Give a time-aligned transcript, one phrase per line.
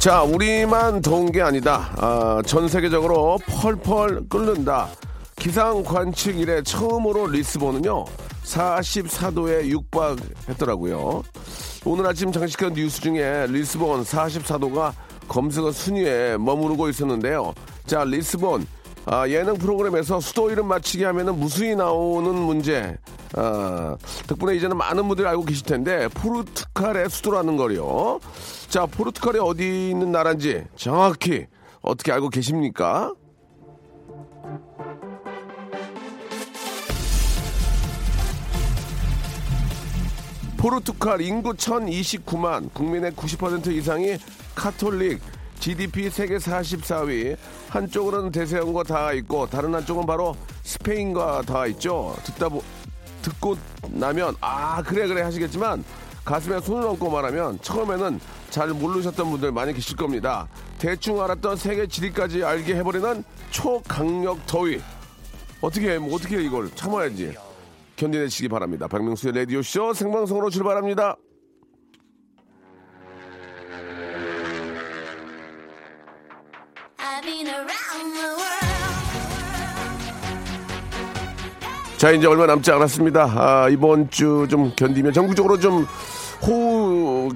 [0.00, 4.88] 자 우리만 더운 게 아니다 아, 전 세계적으로 펄펄 끓는다
[5.36, 8.06] 기상 관측 이래 처음으로 리스본은요
[8.44, 11.22] 44도에 육박했더라고요
[11.84, 14.92] 오늘 아침 장식한 뉴스 중에 리스본 44도가
[15.28, 17.54] 검색어 순위에 머무르고 있었는데요.
[17.86, 18.66] 자, 리스본
[19.06, 22.96] 아, 예능 프로그램에서 수도 이름 맞히게 하면은 무수히 나오는 문제.
[23.34, 28.20] 아, 덕분에 이제는 많은 분들이 알고 계실 텐데 포르투갈의 수도라는 거요.
[28.70, 31.48] 자, 포르투갈이 어디 있는 나라인지 정확히
[31.82, 33.12] 어떻게 알고 계십니까?
[40.56, 44.18] 포르투갈 인구 1029만, 국민의 90% 이상이
[44.54, 45.20] 카톨릭,
[45.58, 47.36] GDP 세계 44위,
[47.70, 52.14] 한쪽으로는 대서양과 닿아 있고 다른 한쪽은 바로 스페인과 닿아 있죠.
[52.22, 52.62] 듣다 보,
[53.22, 53.56] 듣고
[53.88, 55.82] 나면 아 그래 그래 하시겠지만
[56.24, 60.48] 가슴에 손을 얹고 말하면 처음에는 잘 모르셨던 분들 많이 계실 겁니다.
[60.78, 64.80] 대충 알았던 세계 지리까지 알게 해버리는 초강력 더위.
[65.60, 65.98] 어떻게 해?
[65.98, 67.34] 뭐 어떻게 해 이걸 참아야지.
[67.96, 68.88] 견뎌내시기 바랍니다.
[68.88, 71.16] 박명수의 라디오쇼 생방송으로 출발합니다.
[81.96, 83.24] 자, 이제 얼마 남지 않았습니다.
[83.36, 85.86] 아, 이번 주 좀 견디면 전국적으로 좀
[86.46, 86.79] 호우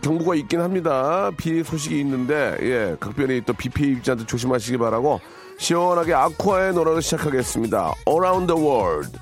[0.01, 1.31] 경보가 있긴 합니다.
[1.37, 5.21] 비 소식이 있는데, 예, 각별히 또 비 피해 입지 않게 조심하시기 바라고
[5.59, 7.93] 시원하게 Aqua의 노래를 시작하겠습니다.
[8.09, 9.19] Around the World.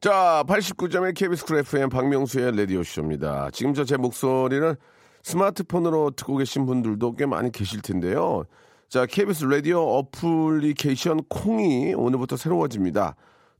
[0.00, 3.50] 자, 89.1 KBS 쿨 FM 박명수의 라디오쇼입니다.
[3.52, 4.76] 지금 저 제 목소리를
[5.22, 8.44] 스마트폰으로 듣고 계신 분들도 꽤 많이 계실 텐데요.
[8.88, 13.14] 자, KBS 라디오 어플리케이션 콩이 오늘부터 새로워집니다.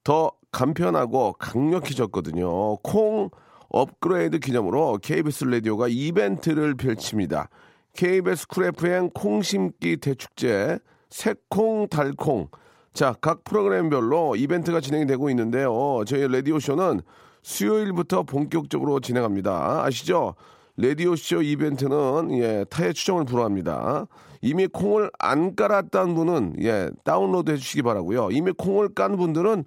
[0.05, 2.77] 더 간편하고 강력해졌거든요.
[2.79, 3.31] 콩
[3.69, 7.49] 업그레이드 기념으로 KBS 라디오가 이벤트를 펼칩니다.
[7.95, 12.49] KBS 쿨 FM 콩 심기 대축제 새콩 달콩
[12.93, 16.03] 자, 각 프로그램별로 이벤트가 진행이 되고 있는데요.
[16.07, 17.01] 저희 라디오쇼는
[17.43, 19.83] 수요일부터 본격적으로 진행합니다.
[19.85, 20.35] 아시죠?
[20.77, 24.07] 라디오쇼 이벤트는, 예, 타의 추정을 불허합니다.
[24.43, 29.65] 이미 콩을 안 깔았다는 분은, 예, 다운로드 해주시기 바라고요 이미 콩을 깐 분들은,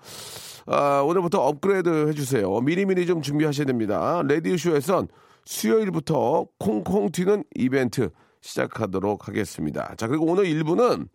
[0.67, 2.59] 아, 오늘부터 업그레이드 해주세요.
[2.61, 4.21] 미리미리 좀 준비하셔야 됩니다.
[4.27, 5.07] 라디오쇼에선
[5.45, 8.09] 수요일부터 콩콩 튀는 이벤트
[8.41, 9.95] 시작하도록 하겠습니다.
[9.95, 11.07] 자, 그리고 오늘 1부는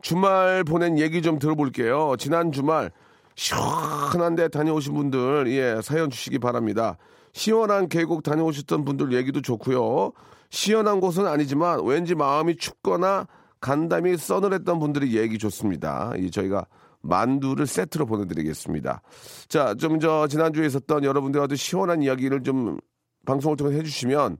[0.00, 2.14] 주말 보낸 얘기 좀 들어볼게요.
[2.18, 2.90] 지난 주말
[3.34, 6.96] 시원한데 다녀오신 분들 예 사연 주시기 바랍니다.
[7.32, 10.12] 시원한 계곡 다녀오셨던 분들 얘기도 좋고요.
[10.50, 13.26] 시원한 곳은 아니지만 왠지 마음이 춥거나
[13.60, 16.12] 간담이 서늘했던 분들이 얘기 좋습니다.
[16.16, 16.66] 이 저희가
[17.00, 19.02] 만두를 세트로 보내드리겠습니다.
[19.48, 22.78] 자, 좀 저 지난주에 있었던 여러분들과 도 시원한 이야기를 좀
[23.26, 24.38] 방송을 통해 해주시면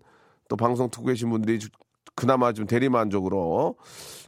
[0.49, 1.59] 또 방송 듣고 계신 분들이
[2.15, 3.77] 그나마 좀 대리만족으로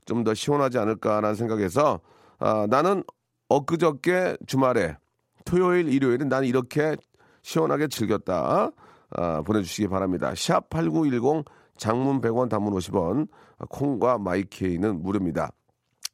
[0.07, 2.01] 좀 더 시원하지 않을까라는 생각에서
[2.39, 3.03] 아, 나는
[3.49, 4.97] 엊그저께 주말에
[5.45, 6.97] 토요일 일요일은 나는 이렇게
[7.43, 8.71] 시원하게 즐겼다
[9.17, 10.33] 아, 보내주시기 바랍니다.
[10.37, 11.45] 샵 8910
[11.81, 13.27] 장문 100원 단문 50원
[13.71, 15.51] 콩과 마이케이는 무료입니다.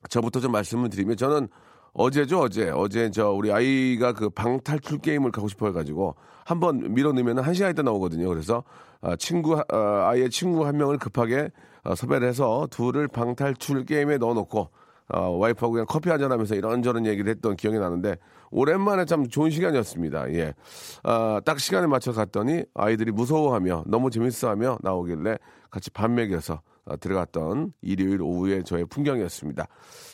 [0.09, 1.49] 저부터 좀 말씀을 드리면 저는
[1.93, 7.41] 어제죠 어제 어제 저 우리 아이가 그 방탈출 게임을 가고 싶어 해가지고 한번 밀어 넣으면
[7.41, 8.29] 한 시간 있다 나오거든요.
[8.29, 8.63] 그래서
[9.01, 11.51] 아, 친구 아, 아이의 친구 한 명을 급하게
[11.83, 14.71] 어, 섭외를 해서 둘을 방탈출 게임에 넣어놓고
[15.09, 18.17] 어, 와이프하고 그냥 커피 한잔 하면서 이런저런 얘기를 했던 기억이 나는데,
[18.51, 20.33] 오랜만에 참 좋은 시간이었습니다.
[20.35, 20.55] 예.
[21.03, 25.39] 아, 딱 시간에 맞춰 갔더니 아이들이 무서워하며 너무 재밌어 하며 나오길래
[25.71, 29.67] 같이 밥 먹여서 어, 들어갔던 일요일 오후의 저의 풍경이었습니다.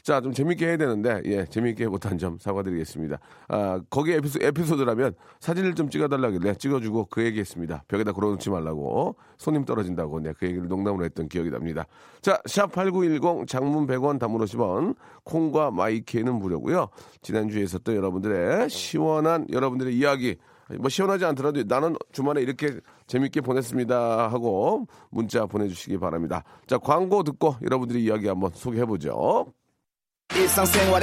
[0.03, 3.19] 자, 좀 재밌게 해야 되는데, 예, 재밌게 못한 점 사과드리겠습니다.
[3.49, 7.85] 아, 거기 에피소, 에피소드라면 사진을 좀 찍어달라길래 찍어주고 그 얘기 했습니다.
[7.89, 9.17] 벽에다 걸어놓지 말라고.
[9.39, 10.21] 손님 떨어진다고.
[10.21, 11.87] 네, 그 얘기를 농담으로 했던 기억이 납니다.
[12.21, 16.89] 자, 샵8910 장문 100원 단문 50원 콩과 마이케는 무료고요
[17.23, 20.37] 지난주에 있었던 여러분들의 시원한 여러분들의 이야기
[20.79, 22.81] 뭐 시원하지 않더라도 나는 주말에 이렇게
[23.13, 26.45] 재밌게 보냈습니다 하고 문자 보내주시기 바랍니다.
[26.67, 29.53] 자 광고 듣고 여러분들의 이야기 한번 소개해보죠.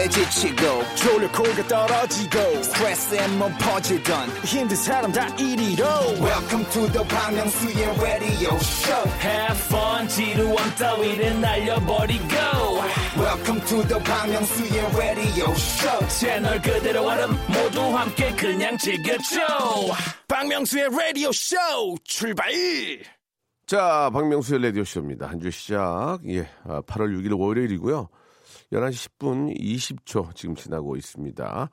[0.09, 0.63] 지치고,
[1.67, 2.39] 떨어지고,
[3.59, 4.27] 퍼지던,
[6.19, 7.37] welcome to the Bang
[8.01, 12.58] radio show Have fun 지루함 따위를 날려버리고
[13.49, 19.39] welcome to the Myung-soo's radio show 채널 그대로 얼음 모두 함께 그냥 즐겨줘
[20.27, 21.55] 박명수의 라디오 쇼
[22.03, 22.51] 출발
[23.65, 25.27] 자, 박명수의 라디오 쇼입니다.
[25.27, 26.19] 한 주 시작.
[26.27, 28.07] 예, 아, 8월 6일 월요일이고요.
[28.71, 31.69] 11시 10분 20초 지금 지나고 있습니다.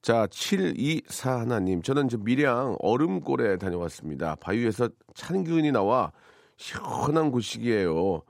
[0.00, 1.82] 자, 724 하나님.
[1.82, 4.36] 저는 이제 밀양 얼음골에 다녀왔습니다.
[4.36, 6.12] 바위에서 찬 기운이 나와
[6.56, 8.22] 시원한 곳이기에요.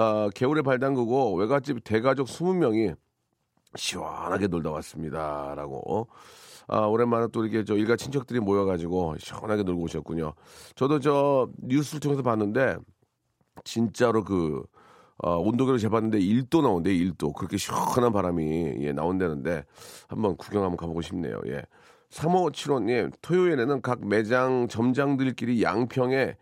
[0.00, 2.94] 아, 개울에 발 담그고 외갓집 대가족 20명이
[3.74, 5.54] 시원하게 놀다 왔습니다.
[5.56, 6.06] 라고.
[6.68, 10.34] 아, 오랜만에 또 이렇게 저 일가 친척들이 모여가지고 시원하게 놀고 오셨군요.
[10.76, 12.76] 저도 저 뉴스를 통해서 봤는데
[13.64, 14.62] 진짜로 그
[15.16, 19.64] 어, 온도계를 재봤는데 1도 나온대 1도 그렇게 시원한 바람이 예, 나온다는데
[20.06, 21.40] 한번 구경 한번 가보고 싶네요.
[21.46, 21.62] 예.
[22.10, 26.36] 3575님 토요일에는 각 매장 점장들끼리 양평에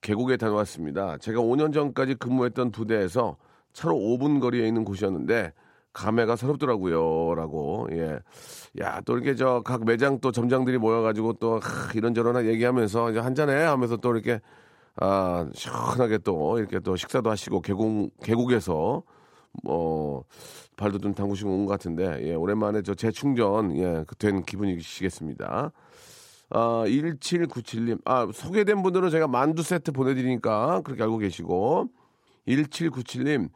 [0.00, 1.18] 계곡에 다녀왔습니다.
[1.18, 3.36] 제가 5년 전까지 근무했던 부대에서
[3.72, 5.52] 차로 5분 거리에 있는 곳이었는데
[5.92, 7.34] 감회가 새롭더라고요.
[7.34, 8.18] 라고, 예.
[8.80, 13.18] 야, 또 이렇게 저 각 매장 또 점장들이 모여 가지고 또 하, 이런저런 얘기하면서 이제
[13.20, 14.40] 한잔해 하면서 또 이렇게
[14.96, 19.02] 아, 시원하게 또 이렇게 또 식사도 하시고 계곡, 계곡에서
[19.64, 20.24] 뭐
[20.76, 25.72] 발도 좀 담그시고 온 것 같은데 예, 오랜만에 저 재충전 예, 그된 기분이시겠습니다.
[26.50, 28.00] 아, 1797님.
[28.04, 31.88] 아, 소개된 분들은 제가 만두 세트 보내드리니까 그렇게 알고 계시고.
[32.46, 33.50] 1797님.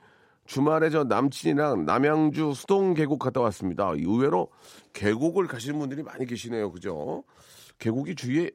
[0.44, 3.90] 주말에 저 남친이랑 남양주 수동 계곡 갔다 왔습니다.
[3.94, 4.48] 의외로
[4.92, 6.72] 계곡을 가시는 분들이 많이 계시네요.
[6.72, 7.24] 그죠?
[7.78, 8.50] 계곡이 주위에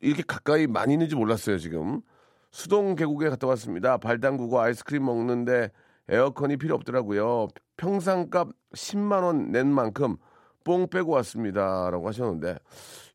[0.00, 2.02] 이렇게 가까이 많이 있는지 몰랐어요, 지금.
[2.50, 3.98] 수동 계곡에 갔다 왔습니다.
[3.98, 5.70] 발 담그고 아이스크림 먹는데
[6.08, 7.48] 에어컨이 필요 없더라고요.
[7.76, 10.16] 평상값 10만 원 낸 만큼
[10.64, 11.90] 뽕 빼고 왔습니다.
[11.90, 12.56] 라고 하셨는데,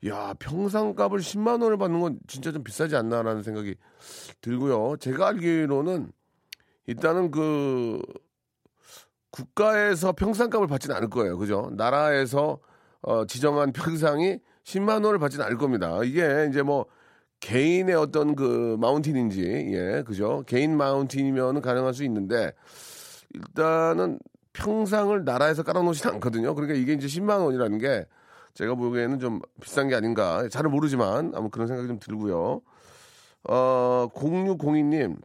[0.08, 3.76] 야, 평상값을 10만 원을 받는 건 진짜 좀 비싸지 않나라는 생각이
[4.42, 4.98] 들고요.
[5.00, 6.12] 제가 알기로는
[6.88, 8.02] 일단은 그
[9.32, 11.38] 국가에서 평상값을 받지는 않을 거예요.
[11.38, 11.72] 그죠?
[11.76, 12.60] 나라에서
[13.02, 16.04] 어, 지정한 평상이 10만 원을 받지는 않을 겁니다.
[16.04, 16.86] 이게 이제 뭐
[17.40, 19.42] 개인의 어떤 그 마운틴인지
[19.74, 20.44] 예, 그죠?
[20.48, 22.54] 개인 마운틴이면 가능할 수 있는데
[23.34, 24.20] 일단은
[24.54, 26.54] 평상을 나라에서 깔아놓지는 않거든요.
[26.56, 28.08] 그러니까 이게 이제 10만 원이라는 게
[28.54, 30.48] 제가 보기에는 좀 비싼 게 아닌가.
[30.50, 32.62] 잘 모르지만 아무 그런 생각이 좀 들고요.
[33.50, 35.18] 어, 0602님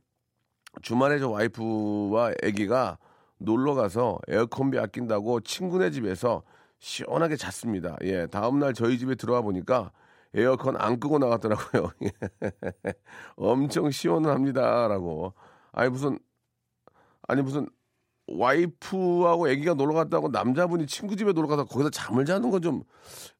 [0.82, 2.98] 주말에 저 와이프와 아기가
[3.38, 6.42] 놀러 가서 에어컨비 아낀다고 친구네 집에서
[6.78, 7.96] 시원하게 잤습니다.
[8.02, 9.92] 예, 다음 날 저희 집에 들어와 보니까
[10.34, 11.90] 에어컨 안 끄고 나갔더라고요.
[13.36, 15.34] 엄청 시원합니다라고.
[15.72, 16.19] 아니 무슨
[17.26, 17.69] 아니 무슨
[18.28, 22.82] 와이프하고 아기가 놀러 갔다고 남자분이 친구 집에 놀러 가서 거기서 잠을 자는 건 좀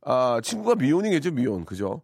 [0.03, 1.65] 아, 친구가 미혼이겠죠, 미혼.
[1.65, 2.03] 그죠?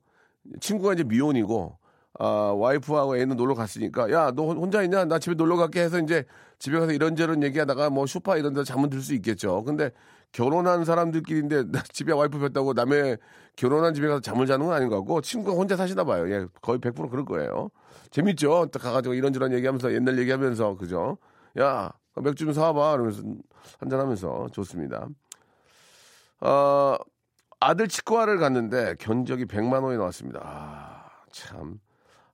[0.61, 1.79] 친구가 이제 미혼이고
[2.19, 2.27] 아,
[2.57, 5.05] 와이프하고 애는 놀러 갔으니까, 야, 너 혼- 혼자 있냐?
[5.05, 6.25] 나 집에 놀러 갈게 해서 이제
[6.59, 9.63] 집에 가서 이런저런 얘기하다가 뭐 소파 이런 데서 잠은 들 수 있겠죠.
[9.65, 9.91] 근데
[10.33, 13.19] 결혼한 사람들끼리인데 나 집에 와이프 뵀다고 남의
[13.57, 16.29] 결혼한 집에 가서 잠을 자는 건 아닌 것 같고 친구가 혼자 사시나 봐요.
[16.31, 17.71] 예, 거의 100% 그럴 거예요.
[18.11, 18.67] 재밌죠?
[18.73, 21.19] 딱 가가지고 이런저런 얘기하면서 옛날 얘기하면서, 그죠?
[21.59, 22.93] 야, 맥주 좀 사와봐.
[22.93, 23.23] 그러면서
[23.79, 25.09] 한잔하면서 좋습니다.
[26.41, 26.97] 어,
[27.61, 30.41] 아들 치과를 갔는데 견적이 100만 원이 나왔습니다.
[30.43, 31.81] 아, 참.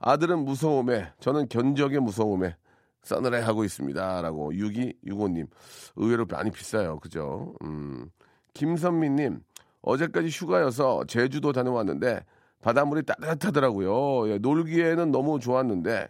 [0.00, 2.56] 아들은 무서움에, 저는 견적의 무서움에
[3.02, 4.22] 싸늘해 하고 있습니다.
[4.22, 5.48] 라고 6265님.
[5.96, 6.98] 의외로 많이 비싸요.
[7.00, 7.54] 그죠?
[7.62, 8.10] 음.
[8.54, 9.40] 김선미님,
[9.82, 12.24] 어제까지 휴가여서 제주도 다녀왔는데
[12.62, 14.30] 바닷물이 따뜻하더라고요.
[14.30, 16.08] 예, 놀기에는 너무 좋았는데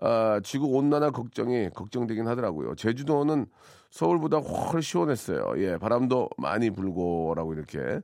[0.00, 2.74] 아, 지구 온난화 걱정이 걱정되긴 하더라고요.
[2.74, 3.46] 제주도는
[3.90, 5.54] 서울보다 훨 시원했어요.
[5.58, 8.00] 예, 바람도 많이 불고라고 이렇게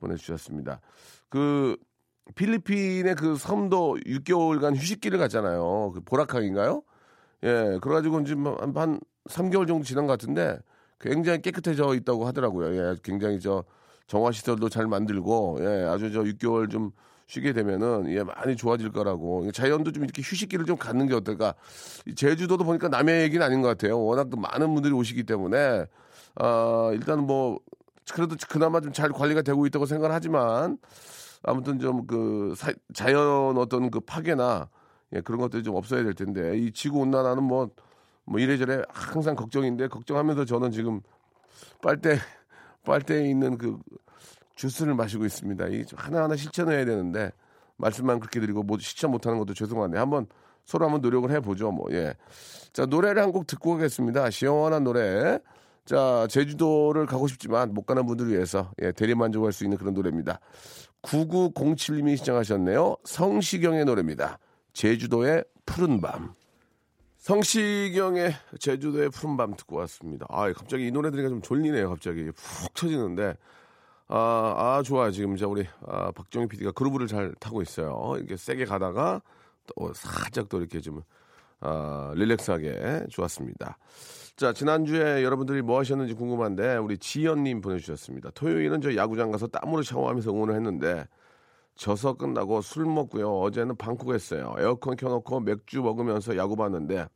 [0.00, 0.80] 보내주셨습니다.
[1.28, 1.76] 그
[2.34, 5.92] 필리핀의 그 섬도 6개월간 휴식기를 갔잖아요.
[5.94, 6.82] 그 보라캉인가요?
[7.42, 10.58] 예, 그래가지고 지금 한, 한 3개월 정도 지난 것 같은데
[10.98, 12.74] 굉장히 깨끗해져 있다고 하더라고요.
[12.74, 13.64] 예, 굉장히 저
[14.06, 16.92] 정화시설도 잘 만들고, 예, 아주 저 6개월 좀
[17.26, 19.50] 쉬게 되면은, 예, 많이 좋아질 거라고.
[19.52, 21.54] 자연도 좀 이렇게 휴식기를 좀 갖는 게 어떨까.
[22.06, 24.02] 이 제주도도 보니까 남의 얘기는 아닌 것 같아요.
[24.02, 25.86] 워낙 또 많은 분들이 오시기 때문에,
[26.36, 27.58] 아, 일단 뭐,
[28.12, 30.78] 그래도 그나마 좀 잘 관리가 되고 있다고 생각을 하지만,
[31.42, 32.54] 아무튼 좀 그
[32.94, 34.68] 자연 어떤 그 파괴나
[35.14, 37.70] 예, 그런 것들이 좀 없어야 될 텐데 이 지구 온난화는 뭐
[38.26, 41.00] 뭐 이래저래 항상 걱정인데 걱정하면서 저는 지금
[41.82, 42.18] 빨대
[42.84, 43.78] 빨대에 있는 그
[44.54, 45.66] 주스를 마시고 있습니다.
[45.68, 47.30] 이 하나하나 실천해야 되는데
[47.76, 50.26] 말씀만 그렇게 드리고 뭐 실천 못하는 것도 죄송한데 한번
[50.64, 51.70] 서로 한번 노력을 해보죠.
[51.72, 52.14] 뭐 예.
[52.72, 54.30] 자 노래를 한 곡 듣고 가겠습니다.
[54.30, 55.38] 시원한 노래
[55.84, 60.40] 자, 제주도를 가고 싶지만 못 가는 분들을 위해서 예, 대리 만족할 수 있는 그런 노래입니다.
[61.02, 62.96] 9907님이 시청하셨네요.
[63.04, 64.38] 성시경의 노래입니다.
[64.72, 66.34] 제주도의 푸른 밤.
[67.18, 70.26] 성시경의 제주도의 푸른 밤 듣고 왔습니다.
[70.30, 71.90] 아, 갑자기 이 노래 들으니까 좀 졸리네요.
[71.90, 73.36] 갑자기 푹 쳐지는데.
[74.08, 75.10] 아, 아, 좋아.
[75.10, 78.14] 지금 자 우리 아, 박정희 PD가 그루브를 잘 타고 있어요.
[78.16, 79.22] 이렇게 세게 가다가
[79.66, 81.02] 또 살짝 또 이렇게 좀
[81.60, 83.78] 아, 릴렉스하게 좋았습니다.
[84.36, 88.30] 자, 지난주에 여러분들이 뭐 하셨는지 궁금한데 우리 지연님 보내주셨습니다.
[88.30, 91.06] 토요일은 저 야구장 가서 땀으로 샤워하면서 응원을 했는데
[91.76, 93.30] 져서 끝나고 술 먹고요.
[93.40, 94.54] 어제는 방콕 했어요.
[94.58, 97.06] 에어컨 켜놓고 맥주 먹으면서 야구 봤는데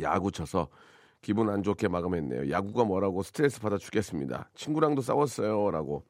[0.00, 0.68] 야구 쳐서
[1.22, 2.50] 기분 안 좋게 마감했네요.
[2.50, 4.50] 야구가 뭐라고 스트레스 받아 죽겠습니다.
[4.54, 6.02] 친구랑도 싸웠어요라고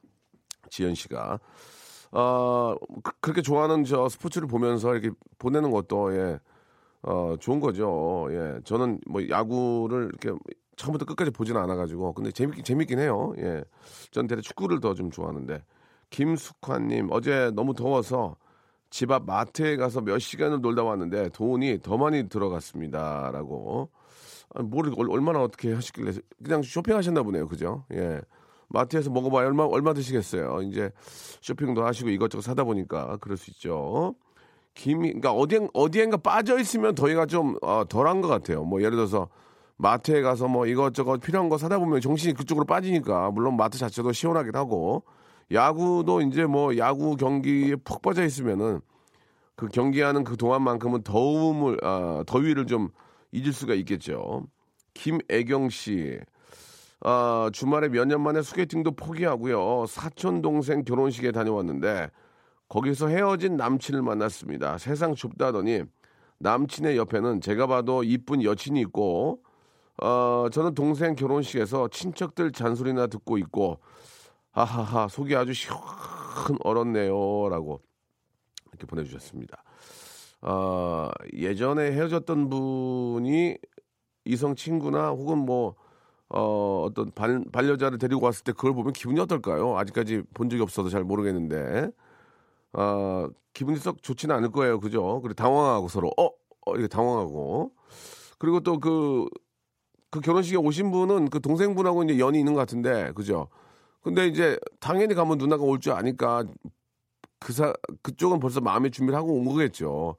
[0.69, 1.39] 지연 씨가
[2.11, 6.39] 어, 그- 그렇게 좋아하는 저 스포츠를 보면서 이렇게 보내는 것도 예.
[7.03, 8.27] 어, 좋은 거죠.
[8.31, 8.59] 예.
[8.63, 10.31] 저는 뭐 야구를 이렇게
[10.77, 12.13] 처음부터 끝까지 보지는 않아 가지고.
[12.13, 13.33] 근데 재밌긴, 재밌긴 해요.
[13.37, 13.63] 예.
[14.11, 15.63] 전 대체 축구를 더 좀 좋아하는데.
[16.09, 18.35] 김숙환 님, 어제 너무 더워서
[18.91, 23.31] 집 앞 마트에 가서 몇 시간을 놀다 왔는데 돈이 더 많이 들어갔습니다.
[23.31, 23.89] 라고.
[24.55, 26.13] 얼- 얼마나 어떻게 하시길래.
[26.43, 27.47] 그냥 쇼핑하셨나 보네요.
[27.47, 27.85] 그죠?
[27.93, 28.21] 예.
[28.69, 30.61] 마트에서 먹어봐야 얼마, 얼마 드시겠어요.
[30.63, 30.91] 이제
[31.41, 34.15] 쇼핑도 하시고 이것저것 사다 보니까 그럴 수 있죠.
[34.73, 38.63] 김이 그러니까 어디 어디엔가 빠져 있으면 더위가 좀 어, 덜한 것 같아요.
[38.63, 39.29] 뭐 예를 들어서
[39.77, 44.55] 마트에 가서 뭐 이것저것 필요한 거 사다 보면 정신이 그쪽으로 빠지니까 물론 마트 자체도 시원하긴
[44.55, 45.03] 하고
[45.51, 48.81] 야구도 이제 뭐 야구 경기에 푹 빠져 있으면은
[49.55, 52.89] 그 경기하는 그 동안만큼은 더움을 아, 더위를 좀
[53.33, 54.45] 잊을 수가 있겠죠.
[54.93, 56.19] 김애경 씨.
[57.01, 59.85] 아, 주말에 몇 년 만에 소개팅도 포기하고요.
[59.87, 62.09] 사촌 동생 결혼식에 다녀왔는데
[62.69, 64.77] 거기서 헤어진 남친을 만났습니다.
[64.77, 65.81] 세상 좁다더니
[66.39, 69.41] 남친의 옆에는 제가 봐도 이쁜 여친이 있고
[70.01, 73.79] 어, 저는 동생 결혼식에서 친척들 잔소리나 듣고 있고
[74.51, 75.79] 하하하 속이 아주 시원
[76.63, 77.81] 얼었네요라고
[78.69, 79.63] 이렇게 보내주셨습니다.
[80.43, 83.57] 어, 예전에 헤어졌던 분이
[84.25, 85.75] 이성 친구나 혹은 뭐
[86.29, 89.77] 어, 어떤 반, 반려자를 데리고 왔을 때 그걸 보면 기분이 어떨까요?
[89.77, 91.91] 아직까지 본 적이 없어서 잘 모르겠는데
[92.73, 94.79] 어, 기분이 썩 좋지는 않을 거예요.
[94.79, 95.21] 그죠?
[95.21, 96.25] 그리고 당황하고 서로, 어?
[96.65, 97.73] 어 이렇게 당황하고.
[98.39, 99.27] 그리고 또 그,
[100.11, 103.49] 그 결혼식에 오신 분은 그 동생분하고 이제 연이 있는 것 같은데, 그죠?
[104.03, 106.45] 근데 이제 당연히 가면 누나가 올 줄 아니까
[107.43, 110.15] 그 사, 그쪽은 벌써 마음의 준비를 하고 온 거겠죠.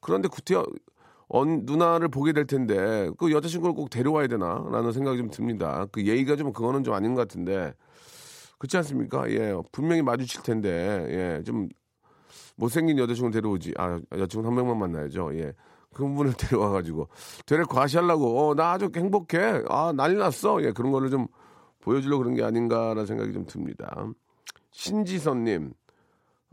[0.00, 0.64] 그런데 구태여,
[1.28, 4.64] 언, 누나를 보게 될 텐데, 그 여자친구를 꼭 데려와야 되나?
[4.70, 5.86] 라는 생각이 좀 듭니다.
[5.92, 7.74] 그 예의가 좀 그거는 좀 아닌 것 같은데,
[8.58, 9.30] 그렇지 않습니까?
[9.30, 11.68] 예, 분명히 마주칠 텐데, 예, 좀
[12.56, 13.74] 못생긴 여자친구 데려오지.
[13.78, 15.30] 아, 여자친구 한 명만 만나야죠.
[15.38, 15.52] 예.
[15.94, 17.08] 그분을 데려와가지고.
[17.46, 18.50] 되레 과시하려고.
[18.50, 19.62] 어, 나 아주 행복해.
[19.68, 20.62] 아, 난리 났어.
[20.64, 21.28] 예, 그런 거를 좀
[21.80, 24.06] 보여주려고 그런 게 아닌가라는 생각이 좀 듭니다.
[24.72, 25.72] 신지선님.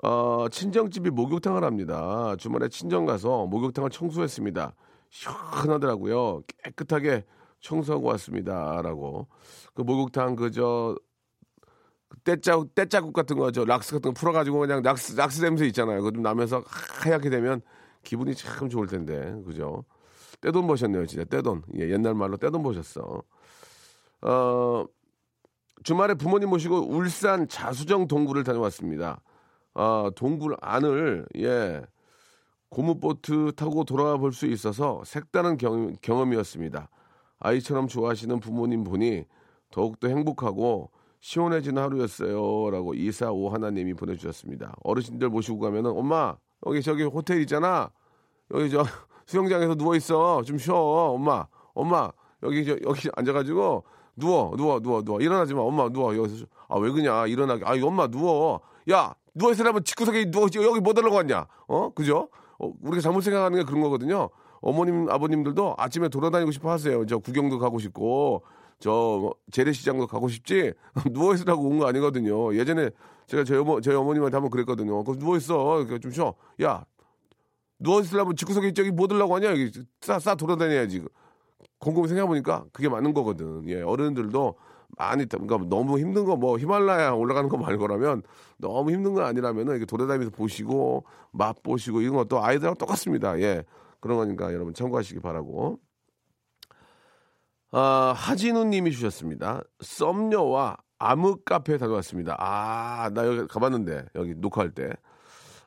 [0.06, 2.36] 어, 친정집이 목욕탕을 합니다.
[2.38, 4.76] 주말에 친정 가서 목욕탕을 청소했습니다.
[5.10, 6.44] 시원하더라고요.
[6.64, 7.26] 깨끗하게
[7.60, 8.84] 청소하고 왔습니다.
[8.84, 9.28] 라고.
[9.74, 10.96] 그 목욕탕 그저
[12.24, 15.98] 떼자국, 떼자국 같은 거, 저 락스 같은 거 풀어가지고 그냥 락스, 락스 냄새 있잖아요.
[15.98, 17.62] 그거 좀 나면서 하얗게 되면
[18.04, 19.36] 기분이 참 좋을 텐데.
[19.44, 19.86] 그죠?
[20.40, 21.26] 떼돈 버셨네요, 진짜.
[21.26, 21.64] 떼돈.
[21.80, 23.24] 예, 옛날 말로 떼돈 버셨어.
[24.22, 24.86] 어,
[25.84, 29.20] 주말에 부모님 모시고 울산 자수정 동굴을 다녀왔습니다.
[29.76, 31.82] 아, 동굴 안을, 예,
[32.70, 36.90] 고무보트 타고 돌아와 볼 수 있어서 색다른 경, 경험이었습니다.
[37.40, 39.26] 아이처럼 좋아하시는 부모님 보니
[39.72, 40.90] 더욱더 행복하고
[41.20, 42.72] 시원해지는 하루였어요.
[42.72, 44.76] 라고 이사오 하나님이 보내주셨습니다.
[44.84, 47.92] 어르신들 모시고 가면은 엄마 여기 저기 호텔 있잖아.
[48.52, 48.84] 여기 저
[49.28, 50.42] 수영장에서 누워 있어.
[50.44, 50.76] 좀 쉬어.
[50.76, 52.12] 엄마 엄마
[52.44, 53.84] 여기 저 여기 앉아가지고
[54.18, 55.62] 누워 누워 누워 누워 일어나지 마.
[55.62, 57.66] 엄마 누워 여기서 아왜 그냐 일어나게.
[57.66, 58.62] 아 엄마 누워.
[58.92, 61.46] 야 누워 있으라면 집구석에 누워 여기 뭐 하려고 왔냐?
[61.68, 62.30] 어 그죠?
[62.58, 64.30] 어, 우리가 잘못 생각하는 게 그런 거거든요.
[64.62, 67.06] 어머님 아버님들도 아침에 돌아다니고 싶어 하세요.
[67.06, 68.44] 저 구경도 가고 싶고
[68.80, 70.74] 저 재래시장도 가고 싶지
[71.12, 72.56] 누워 있으라고 온 거 아니거든요.
[72.56, 72.90] 예전에
[73.28, 75.04] 제가 저희, 어머, 저희 어머님한테 한번 그랬거든요.
[75.04, 75.80] 그 누워 있어.
[75.82, 76.34] 이렇게 좀 쉬어.
[76.64, 76.86] 야
[77.78, 79.50] 누워 있으려면 집구석에 저기 뭐 들라고 하냐?
[79.52, 79.70] 여기
[80.02, 81.04] 싸 싸 돌아다녀야지.
[81.80, 83.68] 곰곰이 생각해보니까 그게 맞는 거거든.
[83.68, 84.56] 예, 어른들도
[84.98, 88.24] 많이, 그러니까 너무 힘든 거, 뭐, 히말라야 올라가는 거 말고라면
[88.58, 93.40] 너무 힘든 거 아니라면은 이렇게 돌아다니면서 보시고, 맛 보시고, 이런 것도 아이들하고 똑같습니다.
[93.40, 93.64] 예.
[94.00, 95.80] 그런 거니까 여러분 참고하시기 바라고.
[97.72, 99.62] 아, 하진우 님이 주셨습니다.
[99.82, 102.36] 썸녀와 암흑 카페에 다녀왔습니다.
[102.40, 104.94] 아, 나 여기 가봤는데, 여기 녹화할 때.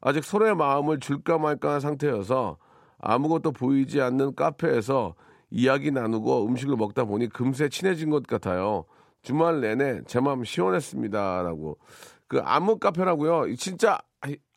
[0.00, 2.56] 아직 서로의 마음을 줄까 말까 한 상태여서
[2.99, 5.14] 아무것도 보이지 않는 카페에서
[5.50, 8.85] 이야기 나누고 음식을 먹다 보니 금세 친해진 것 같아요.
[9.22, 11.78] 주말 내내 제 마음 시원했습니다라고.
[12.26, 13.54] 그 암흑 카페라고요.
[13.56, 13.98] 진짜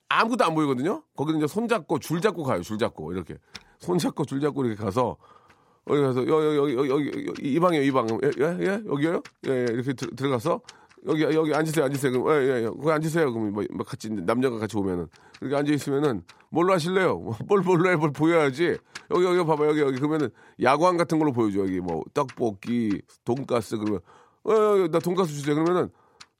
[0.09, 1.03] 아무것도 안 보이거든요.
[1.15, 2.61] 거기는 이제 손 잡고 줄 잡고 가요.
[2.61, 3.37] 줄 잡고 이렇게
[3.79, 5.17] 손 잡고 줄 잡고 이렇게 가서
[5.89, 8.07] 여기 가서 여기 여기 여기 여기, 이 방이요 이 방.
[8.23, 8.83] 예, 예, 예?
[8.85, 9.21] 여기요?
[9.47, 10.61] 예, 예, 이렇게 들, 들어가서
[11.07, 12.11] 여기 여기 앉으세요 앉으세요.
[12.11, 12.65] 그럼 예, 예, 예.
[12.67, 13.33] 거기 앉으세요.
[13.33, 15.07] 그럼 뭐, 뭐 같이 남자가 같이 오면은
[15.39, 17.17] 이렇게 앉아 있으면은 뭘로 하실래요?
[17.17, 17.95] 뭐, 뭘 뭘로 해?
[17.95, 18.77] 뭘 보여야지.
[19.09, 20.29] 여기 여기 봐봐 여기 여기 그러면은
[20.61, 24.01] 야광 같은 걸로 보여줘 여기 뭐 떡볶이, 돈가스 그러면
[24.43, 25.55] 어, 어, 나 돈가스 주세요.
[25.55, 25.89] 그러면은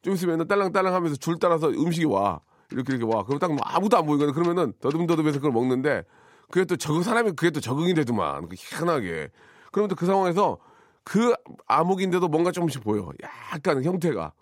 [0.01, 2.41] 좀 있으면은 딸랑딸랑 하면서 줄 따라서 음식이 와.
[2.71, 3.23] 이렇게 이렇게 와.
[3.23, 4.33] 그럼 딱뭐 아무도 안 보이거든.
[4.33, 6.03] 그러면은 더듬더듬해서 그걸 먹는데
[6.49, 8.49] 그게 또저 사람이 그게 또 적응이 되더만.
[8.49, 9.29] 그 희한하게.
[9.71, 10.57] 그러면 또 그 상황에서
[11.03, 11.33] 그
[11.67, 13.09] 암흑인데도 뭔가 조금씩 보여.
[13.53, 14.33] 약간 형태가.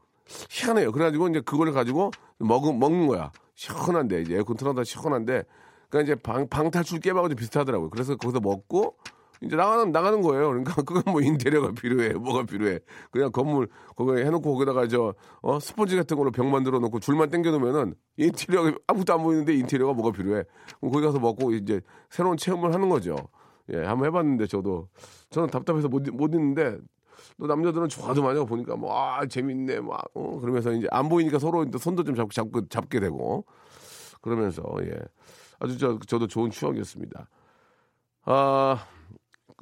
[0.49, 0.91] 희한해요.
[0.91, 3.31] 그래가지고 이제 그걸 가지고 먹, 먹는 거야.
[3.55, 5.43] 시원한데, 이제 에어컨 틀어다 시원한데.
[5.89, 7.89] 그러니까 이제 방, 방탈출 깨방하고 좀 비슷하더라고요.
[7.89, 8.95] 그래서 거기서 먹고
[9.41, 10.49] 이제 나가는, 나가는 거예요.
[10.49, 12.13] 그러니까 그건 뭐 인테리어가 필요해.
[12.13, 12.79] 뭐가 필요해.
[13.11, 17.51] 그냥 건물, 거기 해놓고 거기다가 저, 어, 스펀지 같은 걸로 벽 만들어 놓고 줄만 당겨
[17.51, 20.43] 놓으면은 인테리어가 아무것도 안 보이는데 인테리어가 뭐가 필요해.
[20.81, 23.15] 거기 가서 먹고 이제 새로운 체험을 하는 거죠.
[23.71, 24.89] 예, 한번 해봤는데 저도.
[25.29, 26.77] 저는 답답해서 못, 못 있는데
[27.39, 29.79] 또 남자들은 좋아도 많이 보니까 뭐, 아, 재밌네.
[29.81, 33.45] 막, 어, 그러면서 이제 안 보이니까 서로 이제 손도 좀 잡고, 잡고, 잡게 되고.
[34.21, 34.91] 그러면서, 예.
[35.59, 37.29] 아주 저, 저도 좋은 추억이었습니다.
[38.25, 38.85] 아,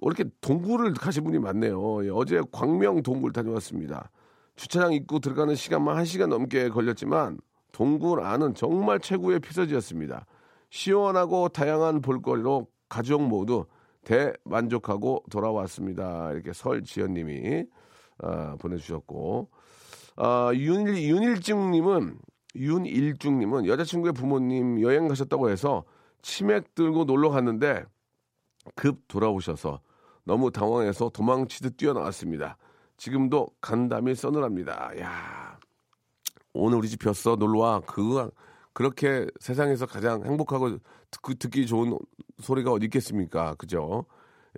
[0.02, 2.06] 이렇게 동굴을 가신 분이 많네요.
[2.06, 4.12] 예, 어제 광명 동굴 다녀왔습니다.
[4.56, 7.40] 주차장 입구 들어가는 시간만 1시간 넘게 걸렸지만
[7.72, 10.26] 동굴 안은 정말 최고의 피서지였습니다.
[10.70, 13.66] 시원하고 다양한 볼거리로 가족 모두
[14.04, 16.32] 대만족하고 돌아왔습니다.
[16.32, 17.66] 이렇게 설지연님이
[18.20, 19.50] 아, 보내주셨고
[20.16, 22.18] 아, 윤일, 윤일중님은
[22.56, 25.84] 윤일중님은 여자친구의 부모님 여행 가셨다고 해서
[26.22, 27.84] 치맥 들고 놀러 갔는데
[28.76, 29.80] 급 돌아오셔서
[30.28, 32.58] 너무 당황해서 도망치듯 뛰어나왔습니다.
[32.98, 34.92] 지금도 간담이 서늘합니다.
[35.00, 35.58] 야
[36.54, 38.30] 오늘 우리 집 폈어 놀러와 그거
[38.74, 41.98] 그렇게 세상에서 가장 행복하고 듣, 듣기 좋은
[42.42, 43.56] 소리가 어디 있겠습니까?
[43.56, 44.06] 그죠?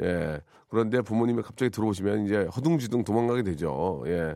[0.01, 0.41] 예.
[0.69, 4.01] 그런데 부모님이 갑자기 들어오시면 이제 허둥지둥 도망가게 되죠.
[4.07, 4.35] 예.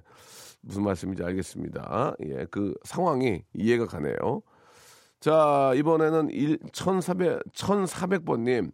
[0.62, 2.16] 무슨 말씀인지 알겠습니다.
[2.28, 2.46] 예.
[2.52, 4.44] 그 상황이 이해가 가네요.
[5.20, 8.72] 자, 이번에는 1, 1400, 1400번님.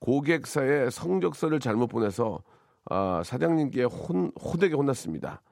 [0.00, 2.42] 고객사에 성적서를 잘못 보내서
[2.86, 5.42] 아, 사장님께 혼, 호되게 혼났습니다.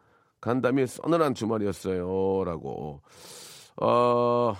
[0.40, 2.44] 간담이 서늘한 주말이었어요.
[2.44, 3.02] 라고.
[3.80, 4.54] 어,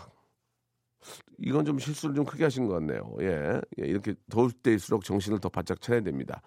[1.38, 3.14] 이건 좀 실수를 좀 크게 하신 것 같네요.
[3.20, 3.60] 예.
[3.80, 6.42] 예, 이렇게 더울 때일수록 정신을 더 바짝 차려야 됩니다.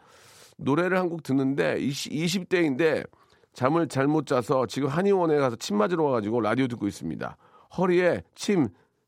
[0.57, 3.03] 노래를 한 곡 듣는데 20, 20 대인데
[3.53, 7.37] 잠을 잘못 자서 지금 한의원에 가서 침 맞으러 와가지고 라디오 듣고 있습니다.
[7.77, 8.67] 허리에 침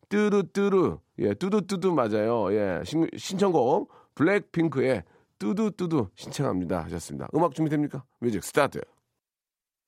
[0.09, 2.51] 뚜루뚜루 예 뚜두뚜두 맞아요.
[2.53, 5.03] 예 신, 신청곡 블랙핑크의
[5.39, 7.27] 뚜두뚜두 신청합니다 하셨습니다.
[7.35, 8.03] 음악 준비됩니까?
[8.19, 8.81] music start.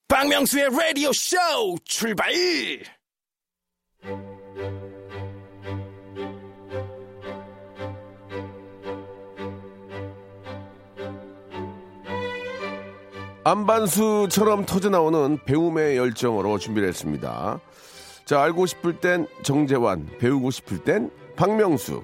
[0.08, 1.38] 박명수의 라디오 쇼
[1.84, 2.32] 출발
[13.44, 17.60] 암반수처럼 터져나오는 배움의 열정으로 준비를 했습니다.
[18.26, 22.02] 자, 알고 싶을 땐 정재환, 배우고 싶을 땐 박명수.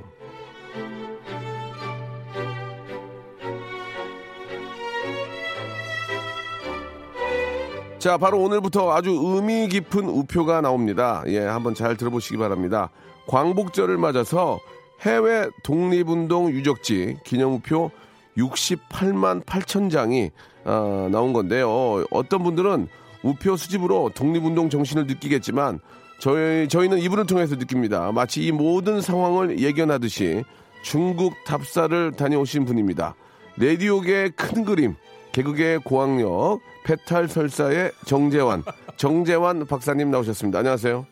[8.02, 11.24] 자, 바로 오늘부터 아주 의미 깊은 우표가 나옵니다.
[11.28, 12.90] 예, 한번 잘 들어보시기 바랍니다.
[13.28, 14.60] 광복절을 맞아서
[15.02, 17.92] 해외 독립운동 유적지 기념우표
[18.40, 20.32] 68만 8천 장이
[20.64, 22.04] 아, 나온 건데요.
[22.10, 22.88] 어떤 분들은
[23.22, 25.80] 우표 수집으로 독립운동 정신을 느끼겠지만
[26.20, 28.12] 저희 저희는 이분을 통해서 느낍니다.
[28.12, 30.44] 마치 이 모든 상황을 예견하듯이
[30.82, 33.14] 중국 답사를 다녀오신 분입니다.
[33.58, 34.96] 레디오계의 큰 그림,
[35.32, 38.64] 개그계의 고학력, 페탈 설사의 정재환,
[38.98, 40.60] 정재환 박사님 나오셨습니다.
[40.60, 41.06] 안녕하세요.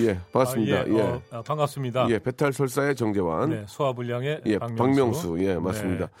[0.00, 0.76] 예, 반갑습니다.
[0.78, 2.08] 아, 예, 어, 아, 반갑습니다.
[2.10, 3.50] 예, 페탈 설사의 정재환.
[3.50, 4.82] 네, 소화불량의 예, 박명수.
[4.82, 5.44] 박명수.
[5.44, 6.06] 예, 맞습니다.
[6.06, 6.12] 네,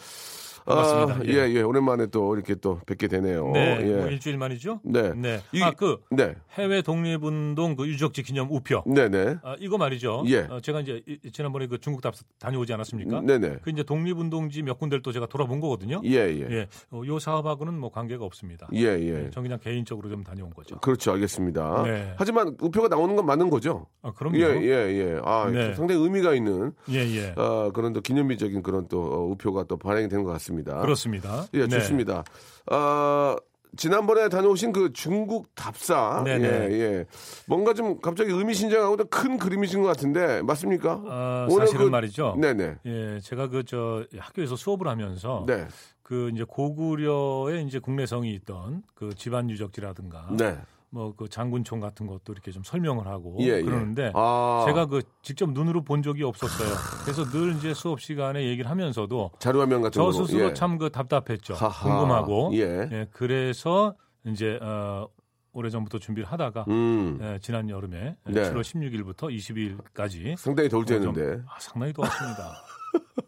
[0.64, 1.14] 반갑습니다.
[1.14, 1.46] 아, 예.
[1.48, 3.50] 예, 예, 오랜만에 또 이렇게 또 뵙게 되네요.
[3.52, 3.96] 네, 예.
[3.96, 4.80] 뭐 일주일 만이죠?
[4.82, 5.12] 네.
[5.14, 5.40] 네.
[5.52, 6.34] 이- 아, 그 네.
[6.54, 8.82] 해외 독립운동 그 유적지 기념 우표.
[8.86, 9.36] 네 네.
[9.42, 10.24] 아, 이거 말이죠.
[10.26, 10.38] 예.
[10.50, 13.20] 어, 제가 이제 이- 지난번에 그 중국 답 다녀오지 않았습니까?
[13.20, 13.56] 네 네.
[13.62, 16.00] 그 이제 독립운동지 몇 군데를 또 제가 돌아본 거거든요.
[16.04, 16.46] 예, 예.
[16.50, 18.66] 예, 어, 요 사업하고는 뭐 관계가 없습니다.
[18.72, 19.12] 예, 예.
[19.24, 20.78] 네, 전 그냥 개인적으로 좀 다녀온 거죠.
[20.80, 21.82] 그렇죠, 알겠습니다.
[21.84, 22.14] 네.
[22.16, 23.86] 하지만 우표가 나오는 건 맞는 거죠?
[24.02, 24.38] 아, 그럼요.
[24.38, 25.20] 예, 예, 예.
[25.24, 25.74] 아, 네.
[25.74, 27.34] 상당히 의미가 있는 예, 예.
[27.36, 30.53] 아, 그런 또 기념비적인 그런 또 어, 우표가 또 발행이 된 것 같습니다.
[30.62, 31.46] 그렇습니다.
[31.54, 31.68] 예, 네.
[31.68, 32.24] 좋습니다.
[32.70, 33.36] 아,
[33.76, 36.22] 지난번에 다녀오신 그 중국 답사.
[36.24, 36.48] 네네.
[36.48, 37.04] 예, 예.
[37.46, 40.92] 뭔가 좀 갑자기 의미심장하고 큰 그림이신 것 같은데, 맞습니까?
[41.04, 42.36] 어, 오늘 사실은 그- 말이죠.
[42.40, 42.76] 네네.
[42.86, 45.66] 예, 제가 그 저 학교에서 수업을 하면서 네.
[46.02, 50.56] 그 이제 고구려에 이제 국내성이 있던 그 집안 유적지라든가 네.
[50.94, 53.62] 뭐 그 장군총 같은 것도 이렇게 좀 설명을 하고 예, 예.
[53.62, 54.62] 그러는데 아.
[54.66, 56.68] 제가 그 직접 눈으로 본 적이 없었어요.
[57.04, 60.12] 그래서 늘 이제 수업 시간에 얘기를 하면서서도 자료화면 같은 저 거.
[60.12, 60.54] 스스로 예.
[60.54, 61.54] 참그 답답했죠.
[61.54, 61.88] 하하.
[61.98, 62.50] 궁금하고.
[62.54, 63.08] 예.
[63.12, 65.06] 그래서 이제 어
[65.52, 67.18] 오래전부터 준비를 하다가 음.
[67.22, 68.42] 예, 지난 여름에 네.
[68.52, 71.42] 7월 16일부터 20일까지 상당히 더울 때였는데.
[71.48, 72.52] 아, 상당히 더웠습니다.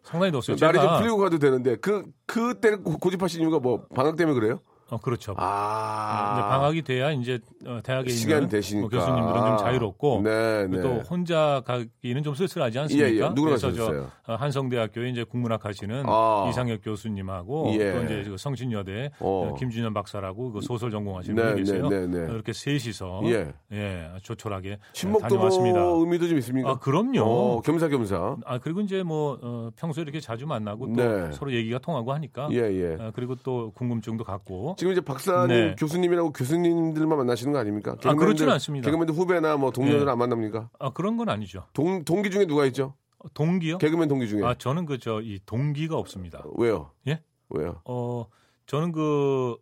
[0.02, 0.56] 상당히 더웠어요.
[0.60, 4.60] 날이 좀 풀리고 가도 되는데, 그, 그때 고- 고집하신 이유가 뭐, 방학 때문에 그래요?
[4.88, 5.34] 어, 그렇죠.
[5.36, 6.34] 아.
[6.34, 8.48] 이제 방학이 돼야 이제 어, 대학에 있는.
[8.80, 10.80] 뭐 교수님들은 좀 자유롭고 네, 네.
[10.80, 13.10] 또 혼자 가기는 좀 쓸쓸하지 않습니까?
[13.10, 13.34] 예, 예.
[13.34, 14.06] 그래서 저?
[14.26, 16.46] 어, 한성대학교에 이제 국문학 하시는 아.
[16.48, 17.92] 이상혁 교수님하고 예.
[17.92, 19.50] 또 이제 그 성신여대 어.
[19.50, 21.88] 어, 김준현 박사라고 그 소설 전공하시는 네, 분이 계세요.
[21.88, 22.32] 네, 네, 네.
[22.32, 23.52] 이렇게 셋이서 예.
[23.72, 24.78] 예, 조촐하게
[25.20, 25.80] 다녀왔습니다.
[25.80, 26.70] 뭐 의미도 좀 있습니까?
[26.70, 27.22] 아, 그럼요.
[27.22, 28.36] 어, 겸사겸사.
[28.44, 31.32] 아 그리고 이제 뭐 어, 평소에 이렇게 자주 만나고 또 네.
[31.32, 32.96] 서로 얘기가 통하고 하니까 예, 예.
[33.00, 35.74] 어, 그리고 또 궁금증도 갖고 지금 이제 박사님 네.
[35.78, 37.96] 교수님이라고 교수님들만 만나시는 거 아닙니까?
[38.04, 38.84] 아, 그렇지는 않습니다.
[38.86, 40.10] 개그맨들 후배나 뭐 동료들 네.
[40.10, 40.70] 안 만납니까?
[40.78, 41.64] 아 그런 건 아니죠.
[41.72, 42.94] 동, 동기 중에 누가 있죠?
[43.18, 43.78] 어, 동기요?
[43.78, 44.44] 개그맨 동기 중에.
[44.44, 46.42] 아 저는 그 저 이 동기가 없습니다.
[46.56, 46.90] 왜요?
[47.08, 47.22] 예?
[47.50, 47.80] 왜요?
[47.84, 48.26] 어
[48.66, 49.56] 저는 그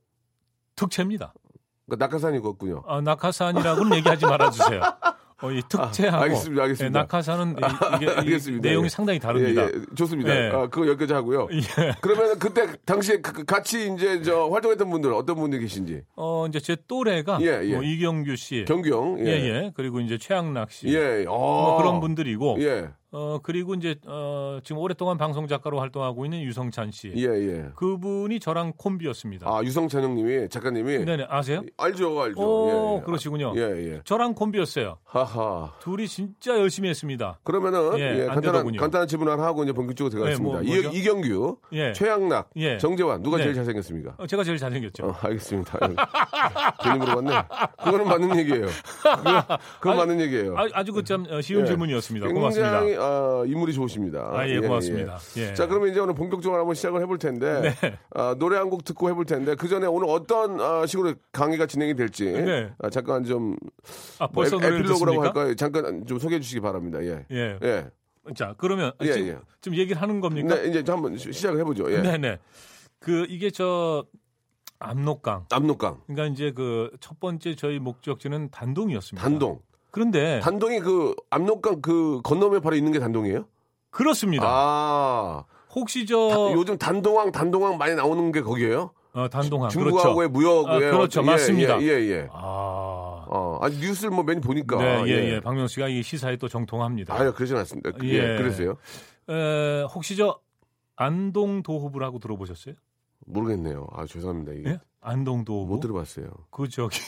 [0.77, 1.33] 특채입니다.
[1.87, 2.83] 그러니까 낙하산이었군요.
[2.87, 4.81] 아, 낙하산이라고는 얘기하지 말아 주세요.
[5.45, 6.99] 어, 이 특채하고 아, 알겠습니다, 알겠습니다.
[6.99, 8.69] 예, 낙하산은 이- 이게 이 알겠습니다.
[8.69, 8.89] 내용이 예.
[8.89, 9.63] 상당히 다릅니다.
[9.63, 9.95] 예, 예.
[9.95, 10.33] 좋습니다.
[10.33, 10.49] 네.
[10.51, 11.49] 아, 그거 여기까지 하고요.
[11.53, 11.95] 예.
[12.01, 16.03] 그러면 그때 당시에 그- 그 같이 이제 저 활동했던 분들 어떤 분들 계신지.
[16.17, 17.75] 어 이제 제 또래가 예, 예.
[17.75, 19.19] 뭐 이경규 씨, 경경.
[19.21, 21.25] 예, 예, 그리고 이제 최양락 씨, 예.
[21.29, 21.37] 어.
[21.37, 22.89] 뭐 그런 분들이고, 예.
[23.17, 27.67] 어 그리고 이제 어 지금 오랫동안 방송 작가로 활동하고 있는 유성찬 씨, 예, 예.
[27.77, 29.49] 그분이 저랑 콤비였습니다.
[29.49, 31.63] 아, 유성찬 형님이 작가님이 네 네 아세요?
[31.77, 32.41] 알죠, 알죠.
[32.41, 33.03] 오, 예, 예.
[33.05, 33.53] 그러시군요.
[33.57, 33.61] 예,
[33.93, 34.01] 예.
[34.05, 34.99] 저랑 콤비였어요.
[35.05, 35.73] 하하.
[35.81, 37.39] 둘이 진짜 열심히 했습니다.
[37.45, 38.81] 그러면은 예, 예, 안 간단한 되더군요.
[38.81, 40.61] 간단한 질문 하나 하고 이제 본격적으로 들어가겠습니다.
[40.63, 40.93] 네, 뭐?
[40.93, 41.93] 이, 이경규, 예.
[41.93, 42.79] 최양락, 예.
[42.79, 43.45] 정재환 누가 네.
[43.45, 44.15] 제일 잘생겼습니까?
[44.19, 45.07] 어, 제가 제일 잘생겼죠.
[45.07, 45.79] 어, 알겠습니다.
[46.83, 47.31] 괜히 물어봤네.
[47.85, 48.67] 그거는 맞는 얘기예요.
[49.03, 49.43] 그건,
[49.81, 50.57] 그건 맞는 얘기예요.
[50.59, 51.67] 아, 아주 그참 쉬운 예.
[51.67, 52.27] 질문이었습니다.
[52.29, 53.04] 고맙습니다.
[53.05, 54.31] 아, 인물이 좋으십니다.
[54.33, 55.19] 아, 예, 고맙습니다.
[55.37, 55.55] 예.
[55.55, 57.99] 자, 그러면 이제 오늘 본격적으로 한번 시작을 해볼 텐데 네.
[58.15, 61.95] 아, 노래 한 곡 듣고 해볼 텐데 그 전에 오늘 어떤 아, 식으로 강의가 진행이
[61.95, 62.71] 될지 네.
[62.79, 63.57] 아, 잠깐 좀
[64.19, 65.23] 아, 뭐 벌써 에- 노래를 에필로그라고?
[65.23, 65.55] 할까요?
[65.55, 67.03] 잠깐 좀 소개해 주시기 바랍니다.
[67.05, 67.25] 예.
[67.31, 67.59] 예.
[67.63, 67.87] 예.
[68.35, 69.39] 자, 그러면 예, 지금, 예.
[69.61, 70.55] 좀 얘기를 하는 겁니까?
[70.55, 71.93] 네, 이제 한번 시- 시작을 해보죠.
[71.93, 71.99] 예.
[72.01, 72.39] 네, 네.
[72.99, 74.07] 그 이게 저
[74.79, 75.47] 압록강.
[75.51, 79.23] 압록강, 그러니까 이제 그 첫 번째 저희 목적지는 단동이었습니다.
[79.23, 79.61] 단동.
[79.95, 83.47] 그런데 단동이 그 압록강 그 건너면 바로 있는 게 단동이에요?
[83.91, 84.45] 그렇습니다.
[84.45, 88.91] 아, 혹시 저 다- 요즘 단동항, 단동항 많이 나오는 게 거기예요?
[89.13, 90.33] 어, 단동항 중국하고의 그렇죠.
[90.33, 91.21] 무역, 아, 예, 그렇죠.
[91.23, 91.81] 예, 맞습니다.
[91.81, 92.29] 예, 예, 예.
[92.33, 93.25] 아.
[93.29, 94.79] 어, 아니 뉴스를 뭐 많이 보니까.
[94.79, 95.41] 네, 예, 예.
[95.41, 97.15] 박명 씨가 이 시사에 또 정통합니다.
[97.15, 97.91] 아유, 그러진 않습니다.
[98.03, 98.37] 예, 예.
[98.37, 98.77] 그랬어요.
[99.29, 100.41] 에, 혹시 저
[100.97, 102.75] 안동 도호부라고 들어보셨어요?
[103.27, 103.87] 모르겠네요.
[103.93, 104.53] 아, 죄송합니다.
[104.53, 104.81] 이게 예?
[105.01, 105.75] 안동 도호부.
[105.75, 106.27] 못 들어봤어요.
[106.51, 106.99] 그 저기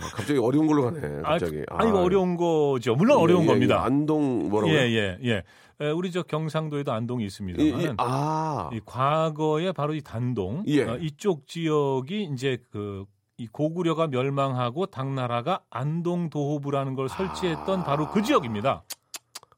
[0.00, 1.22] 아, 갑자기 어려운 걸로 가네.
[1.22, 1.64] 갑자기.
[1.68, 2.94] 아, 이거 어려운 거죠.
[2.94, 3.74] 물론 어려운 예, 예, 겁니다.
[3.76, 3.78] 예.
[3.80, 4.74] 안동 뭐라고요?
[4.76, 5.42] 예, 예, 예.
[5.82, 10.84] 에, 우리 저 경상도에도 안동이 이, 있습니다만 이, 아, 이 과거에 바로 이 단동 예.
[10.84, 13.04] 어, 이쪽 지역이 이제 그
[13.40, 18.84] 이 고구려가 멸망하고 당나라가 안동 도호부라는 걸 설치했던 바로 그 지역입니다.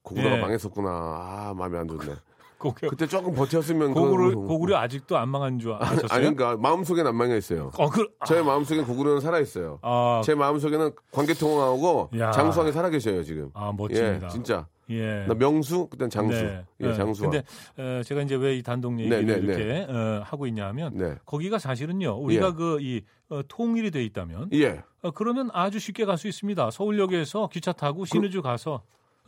[0.03, 0.39] 고구려가 예.
[0.39, 0.89] 망했었구나.
[0.89, 2.15] 아, 마음에 안 드네.
[2.63, 6.07] 고구려, 그때 조금 버텼으면 고구려, 그, 고구려 아직도 안 망한 줄 아셨어요?
[6.09, 7.71] 아니, 그러니까 마음속엔 안 망해 있어요.
[7.77, 9.79] 어, 그, 제 마음속엔 고구려는 살아 있어요.
[9.81, 12.31] 아, 제 마음속에는 관계통하고 야.
[12.31, 13.49] 장수왕이 살아 계셔요 지금.
[13.53, 14.27] 아, 멋집니다.
[14.27, 14.67] 예, 진짜.
[14.89, 15.25] 예.
[15.27, 16.35] 나 명수, 그땐 장수.
[16.43, 16.65] 네.
[16.81, 16.93] 예, 네.
[16.93, 17.31] 장수왕.
[17.31, 17.45] 근데
[17.77, 19.53] 어, 제가 이제 왜 이 단동 얘기를 네, 네, 네.
[19.63, 21.15] 이렇게 어, 하고 있냐면 네.
[21.25, 22.17] 거기가 사실은요.
[22.19, 22.51] 우리가 예.
[22.53, 23.01] 그이
[23.47, 24.83] 통일이 돼 있다면 예.
[25.01, 26.69] 어, 그러면 아주 쉽게 갈 수 있습니다.
[26.71, 28.81] 서울역에서 기차 타고 신의주 가서 어,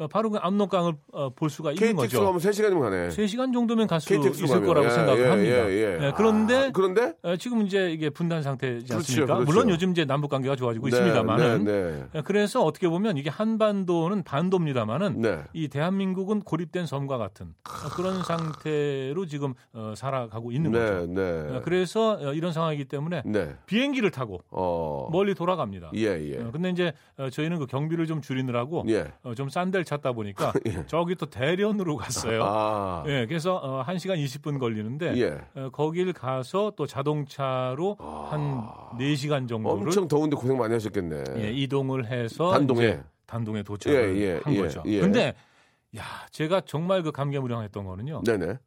[0.09, 2.25] 바로 그 압록강을 어, 볼 수가 있는 KTX 거죠.
[2.25, 3.09] 가면 3시간이면 가네.
[3.09, 4.67] 3시간 정도면 갈수 KTX 있을 가면.
[4.67, 5.69] 거라고 예, 생각을 예, 합니다.
[5.69, 6.05] 예, 예.
[6.07, 9.35] 예, 그런데 아, 그런데 어, 지금 이제 이게 분단 상태지 그렇죠, 않습니까?
[9.35, 9.45] 그렇죠.
[9.45, 14.23] 물론 요즘 이제 남북 관계가 좋아지고 네, 있습니다만은 네, 예, 그래서 어떻게 보면 이게 한반도는
[14.23, 15.35] 반도입니다만은 네.
[15.35, 15.43] 네.
[15.53, 21.07] 이 대한민국은 고립된 섬과 같은 어, 그런 상태로 지금 어, 살아가고 있는 거죠.
[21.07, 21.57] 네, 네.
[21.57, 23.55] 어, 그래서 어, 이런 상황이기 때문에 네.
[23.65, 25.07] 비행기를 타고 어.
[25.11, 25.91] 멀리 돌아갑니다.
[25.95, 26.37] 예, 예.
[26.41, 29.13] 어, 근데 이제 어, 저희는 그 경비를 좀 줄이느라고 예.
[29.23, 30.85] 어, 좀싼 데를 찾다 보니까 예.
[30.87, 32.43] 저기 또 대련으로 갔어요.
[32.43, 33.03] 아.
[33.07, 35.59] 예, 그래서 어, 1시간 20분 걸리는데 예.
[35.61, 37.95] 어, 거길 가서 또 자동차로
[38.29, 38.67] 한
[38.97, 39.83] 4시간 정도를 아.
[39.83, 41.23] 엄청 더운데 고생 많이 하셨겠네.
[41.37, 42.99] 예, 이동을 해서 단동에.
[43.25, 44.83] 단동에 도착을 예, 예, 한 예, 거죠.
[44.85, 44.99] 예.
[44.99, 45.33] 근데
[45.97, 48.23] 야, 제가 정말 그 감개무량했던 거는요.
[48.23, 48.57] 네네.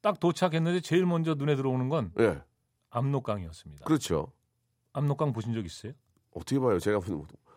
[0.00, 2.40] 딱 도착했는데 제일 먼저 눈에 들어오는 건 예.
[2.90, 3.84] 압록강이었습니다.
[3.84, 4.32] 그렇죠.
[4.92, 5.92] 압록강 보신 적 있어요?
[6.34, 6.78] 어떻게 봐요?
[6.78, 6.98] 제가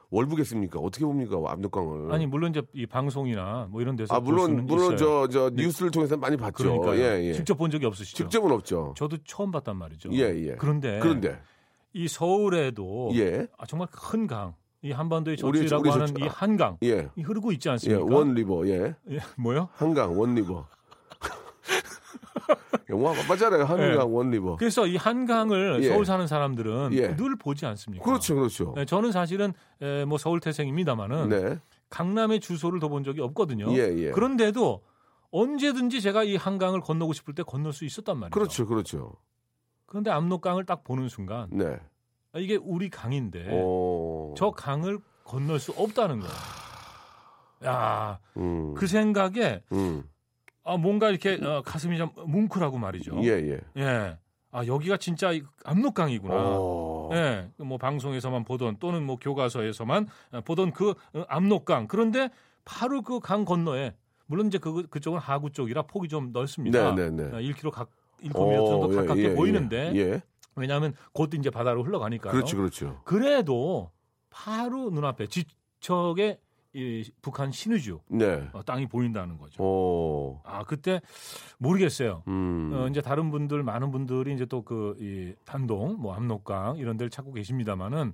[0.10, 0.80] 월북했습니까?
[0.80, 1.38] 어떻게 봅니까?
[1.48, 2.12] 압록강을.
[2.14, 5.28] 아니 물론 이제 이 방송이나 뭐 이런 데서 아, 볼 물론 물론 있어요.
[5.28, 6.80] 저저 뉴스를 통해서 많이 봤죠.
[6.80, 7.34] 그러니까 예, 예.
[7.34, 8.18] 직접 본 적이 없으시죠?
[8.18, 8.94] 직접은 없죠.
[8.98, 10.10] 저도 처음 봤단 말이죠.
[10.14, 10.56] 예, 예.
[10.56, 11.40] 그런데 그런데
[11.94, 13.48] 이 서울에도 예.
[13.58, 17.10] 아, 정말 큰 강, 이 한반도의 우리 하는 이 한강 예.
[17.16, 18.16] 이 흐르고 있지 예, 않습니까?
[18.16, 18.68] one river.
[18.68, 18.96] 예.
[19.10, 19.70] 예, 뭐요?
[19.74, 20.68] 한강 one river.
[22.90, 23.64] 영어 맞잖아요.
[23.64, 23.96] 한강 예.
[23.96, 24.58] one river.
[24.58, 25.90] 그래서 이 한강을 예.
[25.90, 27.16] 서울 사는 사람들은 예.
[27.16, 28.04] 늘 보지 않습니까?
[28.04, 28.36] 그렇죠.
[28.36, 28.74] 그렇죠.
[28.76, 31.60] 네, 저는 사실은 에, 뭐 서울 태생입니다만은 네.
[31.90, 33.72] 강남의 주소를 둬본 적이 없거든요.
[33.72, 34.12] 예, 예.
[34.12, 34.82] 그런데도
[35.32, 38.34] 언제든지 제가 이 한강을 건너고 싶을 때 건널 수 있었단 말이죠.
[38.34, 38.66] 그렇죠.
[38.66, 39.14] 그렇죠.
[39.86, 41.78] 그런데 압록강을 딱 보는 순간 네.
[42.34, 44.34] 아, 이게 우리 강인데 어.
[44.38, 46.34] 저 강을 건널 수 없다는 거예요.
[47.66, 48.74] 야, 음.
[48.76, 50.04] 그 생각에 음.
[50.66, 53.20] 아, 뭔가 이렇게 어, 가슴이 좀 뭉클하고 말이죠.
[53.24, 53.60] 예, 예.
[53.78, 54.18] 예.
[54.52, 56.34] 아, 여기가 진짜 이 압록강이구나.
[56.36, 57.10] 어.
[57.14, 61.88] 예, 뭐 방송에서만 보던 또는 뭐 교과서에서만 어, 보던 그 어, 압록강.
[61.88, 62.30] 그런데
[62.66, 63.94] 바로 그 강 건너에
[64.26, 66.96] 물론 이제 그 그쪽은 하구 쪽이라 폭이 좀 넓습니다.
[66.96, 67.36] 네, 네, 네.
[67.36, 67.90] 어, 1km 각
[68.24, 70.00] 1km 어, 정도 예, 가깝게 예, 보이는데 예.
[70.00, 70.22] 예.
[70.56, 72.32] 왜냐하면 곧 이제 바다로 흘러가니까요.
[72.32, 72.58] 그렇죠.
[72.58, 73.02] 그렇죠.
[73.04, 73.92] 그래도
[74.32, 76.40] 바로 눈앞에 지척에
[76.76, 78.50] 이 북한 신의주 네.
[78.52, 79.56] 어, 땅이 보인다는 거죠.
[79.64, 80.42] 어.
[80.44, 81.02] 아 그때
[81.58, 82.24] 모르겠어요.
[82.28, 82.72] 음.
[82.74, 87.10] 어, 이제 다른 분들 많은 분들이 이제 또 그 이 단동 뭐 압록강 이런 데를
[87.10, 88.12] 찾고 계십니다만은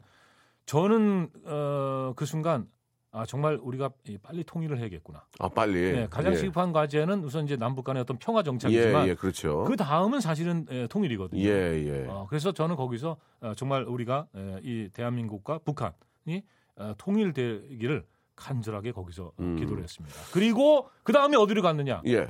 [0.66, 2.68] 저는 어, 그 순간
[3.14, 5.26] 아 정말 우리가 이 빨리 통일을 해야겠구나.
[5.40, 5.92] 아, 빨리.
[5.92, 6.38] 네, 가장 예.
[6.38, 9.66] 시급한 과제는 우선 이제 남북 간의 어떤 평화 예, 정착이지만 예, 그렇죠.
[9.66, 11.42] 그 다음은 사실은 예, 통일이거든요.
[11.42, 12.06] 예, 예.
[12.08, 16.44] 어, 그래서 저는 거기서 어, 정말 우리가 에, 이 대한민국과 북한이
[16.78, 19.56] 어, 통일되기를 간절하게 거기서 어, 음.
[19.58, 20.16] 기도를 했습니다.
[20.34, 22.02] 그리고 그 다음에 어디로 갔느냐?
[22.08, 22.30] 예.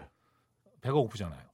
[0.81, 1.51] 배가 고프잖아요.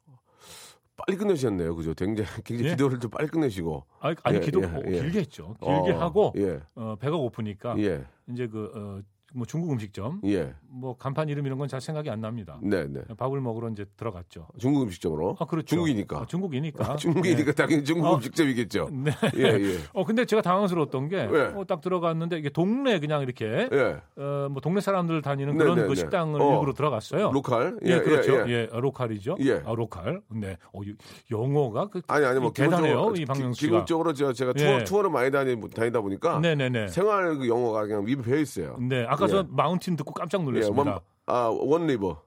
[0.98, 1.76] 빨리 끝내셨네요.
[1.76, 1.94] 그죠?
[1.94, 2.76] 굉장히, 굉장히 예?
[2.76, 3.86] 기도를 좀 빨리 끝내시고.
[4.00, 4.92] 아니, 아니 예, 기도 예, 어, 예.
[4.92, 5.56] 길게 했죠.
[5.62, 6.60] 길게 어, 하고 예.
[6.76, 8.04] 어, 배가 고프니까 예.
[8.28, 9.02] 이제 그 어,
[9.34, 10.54] 뭐 중국 음식점 예.
[10.70, 12.58] 뭐 간판 이름 이런 건 잘 생각이 안 납니다.
[12.64, 13.02] 네, 네.
[13.18, 14.48] 밥을 먹으러 이제 들어갔죠.
[14.58, 15.36] 중국 음식점으로.
[15.38, 15.68] 아 그렇죠.
[15.68, 16.20] 중국이니까.
[16.22, 16.96] 어, 중국이니까.
[16.96, 18.16] 중국이니까 당연히 중국 어.
[18.16, 18.90] 음식점이겠죠.
[18.94, 19.12] 네.
[19.36, 19.78] 예, 예.
[19.94, 21.40] 어 근데 제가 당황스러웠던 게 예.
[21.54, 23.98] 어, 딱 들어갔는데 이게 동네 그냥 이렇게 예.
[24.16, 25.96] 어, 뭐 동네 사람들 다니는 네, 그런 네, 그 네.
[25.96, 26.54] 식당을 어.
[26.54, 27.32] 일부러 들어갔어요.
[27.34, 27.80] local.
[27.84, 28.46] 예, 그렇죠.
[28.48, 29.36] 예, 예, 아, local이죠.
[29.42, 29.62] 예.
[29.66, 30.22] 아, local.
[30.30, 30.56] 네.
[30.74, 30.96] 어, 이-
[31.32, 33.50] 영어가 그 아니 아니 뭐 대단해요, 이 기- 씨가.
[33.54, 34.84] 기본적으로 제가, 제가 투어, 예.
[34.86, 36.88] 투어를 많이 다니, 다니다 보니까 네 네 네.
[36.88, 38.78] 생활 그 영어가 그냥 입에 배어 있어요.
[38.80, 39.30] 네, 아까 예.
[39.30, 40.92] 저 mountain 듣고 깜짝 예, 놀랐습니다.
[40.92, 42.22] one, 아, one river.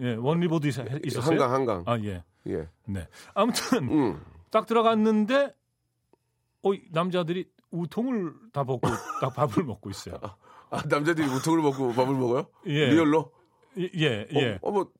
[0.00, 1.30] 예, one river도 있- 있었어요.
[1.42, 1.82] 한강, 한강.
[1.86, 2.22] 아, 예.
[2.48, 2.68] 예.
[2.86, 3.06] 네.
[3.34, 4.20] 아무튼 음.
[4.50, 5.54] 딱 들어갔는데
[6.62, 8.80] 어, 이 남자들이 웃통을 다 벗고
[9.20, 10.18] 딱 밥을 먹고 있어요.
[10.70, 12.46] 아, 남자들이 웃통을 벗고 밥을 먹어요?
[12.66, 12.86] 예.
[12.90, 13.30] real로?
[13.78, 14.28] 예, 예.
[14.32, 14.58] 예.
[14.62, 14.90] 어, 어, 뭐,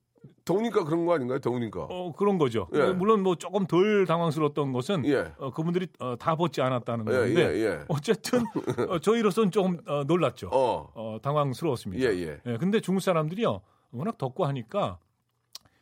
[0.45, 1.39] 더우니까 그런 거 아닌가요?
[1.39, 1.83] 더우니까.
[1.89, 2.67] 어, 그런 거죠.
[2.73, 2.91] 예.
[2.91, 5.31] 물론 뭐 조금 덜 당황스러웠던 것은 예.
[5.37, 7.79] 어, 그분들이 어, 다 벗지 않았다는 예, 건데 예, 예.
[7.87, 8.43] 어쨌든
[8.89, 10.49] 어, 저희로서는 조금 어, 놀랐죠.
[10.51, 10.91] 어.
[10.95, 12.03] 어, 당황스러웠습니다.
[12.05, 12.57] 예, 예.
[12.57, 14.97] 근데 중국 사람들이요 워낙 덥고 하니까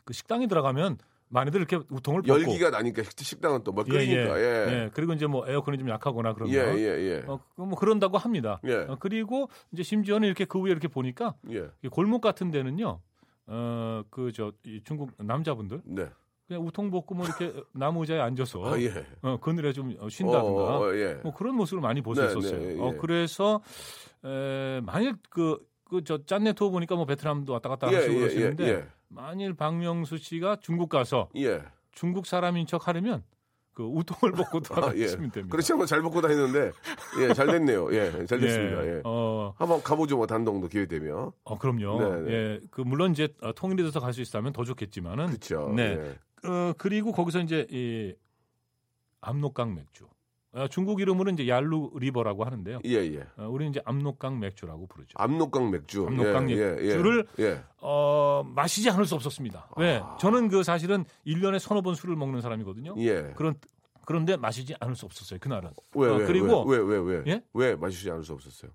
[0.04, 0.98] 그 식당에 들어가면
[1.30, 4.40] 많이들 이렇게 우통을 벗고 열기가 나니까 식- 식당은 또뭐 예, 예, 끓이니까.
[4.40, 4.44] 예.
[4.84, 4.90] 예.
[4.94, 7.24] 그리고 이제 뭐 에어컨이 좀 약하거나 그러면 예, 예, 예.
[7.26, 8.60] 어, 그뭐 그런다고 합니다.
[8.68, 8.76] 예.
[8.76, 11.68] 어, 그리고 이제 심지어는 이렇게 그 위에 이렇게 보니까 예.
[11.84, 13.00] 이 골목 같은 데는요.
[13.52, 14.52] 어, 그 저
[14.84, 16.10] 중국 남자분들 네.
[16.48, 19.06] 그냥 우통 벗고 뭐 이렇게 나무 의자에 앉아서 아, 예.
[19.22, 21.16] 어, 그늘에 좀 쉰다든가 어, 어, 예.
[21.24, 22.60] 뭐 그런 모습을 많이 볼수 네, 있었어요.
[22.60, 22.80] 네, 예.
[22.80, 23.62] 어, 그래서
[24.24, 28.20] 에, 만일 그 그 저 짠내 투어 보니까 뭐 베트남도 왔다 갔다 예, 하시고 예,
[28.20, 28.88] 그러시는데 예, 예.
[29.10, 31.62] 만일 박명수 씨가 중국 가서 예.
[31.92, 33.24] 중국 사람인 척 하려면
[33.74, 35.06] 그 우통을 벗고 아, 예.
[35.06, 35.52] 들어가시면 됩니다.
[35.52, 36.72] 그렇지 않고 잘 먹고 다니는데,
[37.22, 37.94] 예, 잘 됐네요.
[37.94, 38.86] 예, 잘 됐습니다.
[38.86, 39.02] 예.
[39.06, 41.32] 어, 한번 가보죠, 뭐, 단동도 기회 되면.
[41.44, 42.00] 어, 그럼요.
[42.02, 42.32] 네, 네.
[42.34, 45.72] 예, 그 물론 이제 어, 통일이 돼서 갈 수 있다면 더 좋겠지만은 그렇죠.
[45.76, 45.98] 네.
[46.44, 46.48] 예.
[46.50, 48.14] 어, 그리고 거기서 이제 이
[49.22, 50.06] 압록강 맥주.
[50.54, 52.80] 어, 중국 이름으로는 이제 얄루 리버라고 하는데요.
[52.86, 53.26] 예, 예.
[53.38, 55.14] 어, 우리는 이제 압록강 맥주라고 부르죠.
[55.16, 56.06] 압록강 맥주.
[56.06, 56.88] 압록강 예, 예, 예.
[56.88, 57.64] 맥주를 예.
[57.80, 59.70] 어, 마시지 않을 수 없었습니다.
[59.78, 60.02] 왜?
[60.20, 62.92] 저는 그 사실은 1년에 서너 번 술을 먹는 사람이거든요.
[62.92, 62.96] 아.
[62.98, 63.32] 예.
[63.38, 63.56] 그런
[64.06, 65.40] 그런데 마시지 않을 수 없었어요.
[65.40, 65.70] 그날은.
[65.96, 67.24] 왜, 어, 왜, 그리고 왜, 왜, 왜, 왜?
[67.28, 67.44] 예?
[67.54, 68.72] 왜 마시지 않을 수 없었어요?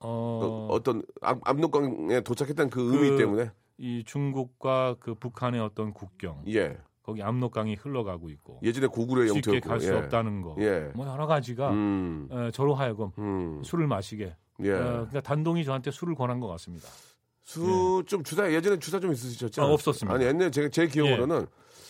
[0.00, 3.50] 어, 어, 떤 압록강에 도착했다는 그 의미 그- 때문에?
[3.78, 6.76] 이 중국과 그 북한의 어떤 국경 예.
[7.02, 9.68] 거기 압록강이 흘러가고 있고 예전에 고구려의 쉽게 영토였고.
[9.68, 9.96] 갈수 예.
[9.96, 10.56] 없다는 거.
[10.58, 10.90] 예.
[10.94, 12.28] 뭐 여러 가지가 음.
[12.30, 13.62] 어, 저로 하여금 음.
[13.64, 14.36] 술을 마시게.
[14.62, 14.72] 예.
[14.72, 16.88] 어, 그러니까 단동이 저한테 술을 권한 것 같습니다.
[17.50, 19.62] 수, 좀 주사, 예전에 주사 좀 있으셨죠?
[19.62, 20.14] 아, 없었습니다.
[20.14, 21.46] 아니, 옛날에 제, 제 기억으로는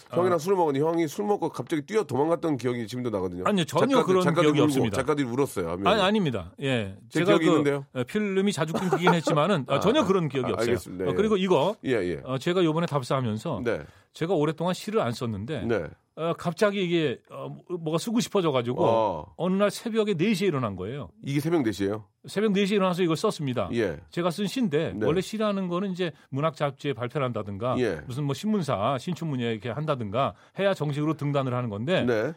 [0.09, 3.45] 형이랑 술 먹었는데 형이 술 먹고 갑자기 뛰어 도망갔던 기억이 지금도 나거든요.
[3.47, 4.97] 아니요, 전혀 그런 작가들이 기억이 울고, 없습니다.
[4.97, 5.79] 작가들이 울었어요.
[5.85, 6.53] 아니 아닙니다.
[6.63, 7.87] 예, 제 제가 기억이 그 있는데요?
[7.93, 10.71] 어, 필름이 자주 끊기긴 했지만은 어, 아, 전혀 그런 기억이 아, 없어요.
[10.71, 11.11] 알겠습니다.
[11.11, 12.21] 어, 그리고 이거 예, 예.
[12.25, 13.83] 어, 제가 요번에 답사하면서 네.
[14.15, 15.85] 제가 오랫동안 시를 안 썼는데 네.
[16.21, 17.49] 어, 갑자기 이게 어,
[17.81, 19.33] 뭐가 쓰고 싶어져가지고 어.
[19.37, 19.49] 어.
[19.49, 21.09] 느 날 새벽에 4시에 일어난 거예요.
[21.25, 22.05] 이게 새벽 4시예요?
[22.27, 23.71] 새벽 4시에 일어나서 이걸 썼습니다.
[23.73, 23.99] 예.
[24.11, 25.07] 제가 쓴 시인데 네.
[25.07, 28.01] 원래 시라는 거는 이제 문학 잡지에 발표를 한다든가 예.
[28.07, 32.33] 무슨 뭐 신문사 신춘문예 이렇게 한다든가 해야 정식으로 등단을 하는 건데 네.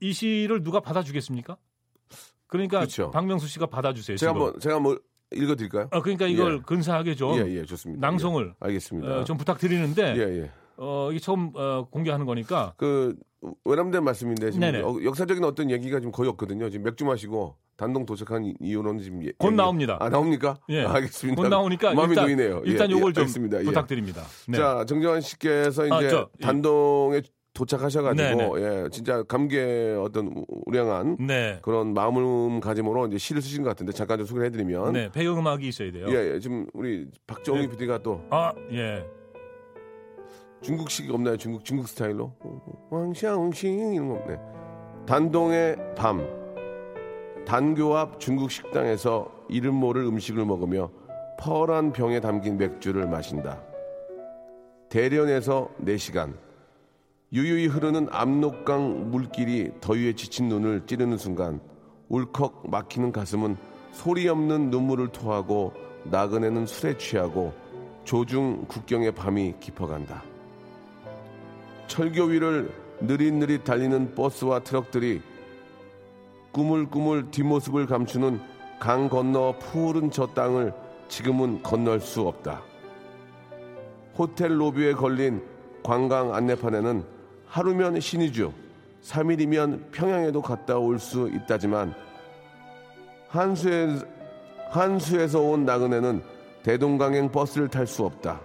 [0.00, 1.56] 이 시를 누가 받아주겠습니까?
[2.48, 3.10] 그러니까 그렇죠.
[3.12, 4.18] 박명수 씨가 받아주세요.
[4.18, 4.32] 제가.
[4.32, 4.98] 한번 제가 한번
[5.34, 5.88] 읽어 드릴까요?
[5.90, 6.60] 어, 그러니까 이걸 예.
[6.66, 7.64] 근사하게 좀 예, 예.
[7.96, 9.20] 낭송을 예, 알겠습니다.
[9.20, 10.52] 어, 좀 부탁드리는데.
[10.76, 13.14] 어, 이게 처음 어, 공개하는 거니까 그
[13.64, 14.80] 외람된 말씀인데 지금 네네.
[14.82, 16.70] 어, 역사적인 어떤 얘기가 지금 거의 없거든요.
[16.70, 19.96] 지금 맥주 마시고 단동 도착한 이- 이유는 지금 예- 곧 얘기- 나옵니다.
[20.00, 20.58] 아 나옵니까?
[20.68, 20.84] 예.
[20.84, 21.40] 알겠습니다.
[21.42, 22.62] 곧 나오니까 마음이 일단, 놓이네요.
[22.64, 23.60] 일단 예, 요걸 예, 좀 알겠습니다.
[23.60, 23.64] 예.
[23.64, 24.22] 부탁드립니다.
[24.48, 24.56] 네.
[24.58, 27.22] 자 정정환 씨께서 이제 아, 저, 이- 단동에
[27.54, 28.22] 도착하셔가지고
[28.56, 28.84] 네네.
[28.84, 31.58] 예 진짜 감개의 어떤 우- 우량한 네.
[31.62, 36.06] 그런 마음가짐으로 이제 시를 쓰신 것 같은데 잠깐 좀 소개를 해드리면 네, 배경음악이 있어야 돼요.
[36.08, 37.68] 예, 예 지금 우리 박정희 네.
[37.68, 39.04] PD가 또 아, 예.
[40.62, 41.36] 중국식 없나요?
[41.36, 42.32] 중국 중국 스타일로
[42.90, 44.38] 왕샤옹싱 이런 거 없네.
[45.06, 46.24] 단동의 밤
[47.44, 50.90] 단교 앞 중국 식당에서 이름 모를 음식을 먹으며
[51.40, 53.60] 펄한 병에 담긴 맥주를 마신다.
[54.88, 56.34] 대련에서 4시간
[57.32, 61.60] 유유히 흐르는 압록강 물길이 더위에 지친 눈을 찌르는 순간
[62.08, 63.56] 울컥 막히는 가슴은
[63.90, 65.72] 소리 없는 눈물을 토하고
[66.04, 67.52] 나그네는 술에 취하고
[68.04, 70.22] 조중 국경의 밤이 깊어간다.
[71.92, 75.20] 철교 위를 느릿느릿 달리는 버스와 트럭들이
[76.50, 78.40] 꾸물꾸물 뒷모습을 감추는
[78.80, 80.72] 강 건너 푸른 저 땅을
[81.08, 82.62] 지금은 건널 수 없다.
[84.16, 85.42] 호텔 로비에 걸린
[85.82, 87.04] 관광 안내판에는
[87.46, 88.54] 하루면 신의주,
[89.02, 91.92] 3일이면 평양에도 갔다 올 수 있다지만
[93.28, 93.98] 한수에,
[94.70, 96.22] 한수에서 온 나그네는
[96.62, 98.40] 대동강행 버스를 탈 수 없다.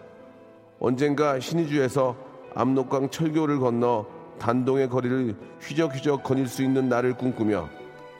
[0.81, 4.05] 언젠가 신의주에서 압록강 철교를 건너
[4.39, 7.69] 단동의 거리를 휘적휘적 거닐 수 있는 날을 꿈꾸며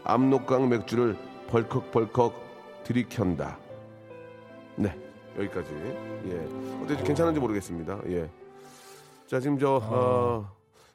[0.03, 1.15] 압록강 맥주를
[1.47, 3.57] 벌컥벌컥 들이켠다.
[4.77, 4.95] 네,
[5.37, 5.71] 여기까지.
[6.27, 6.47] 예,
[6.83, 8.01] 어때 괜찮은지 모르겠습니다.
[8.07, 8.29] 예.
[9.27, 10.51] 자 지금 저 어,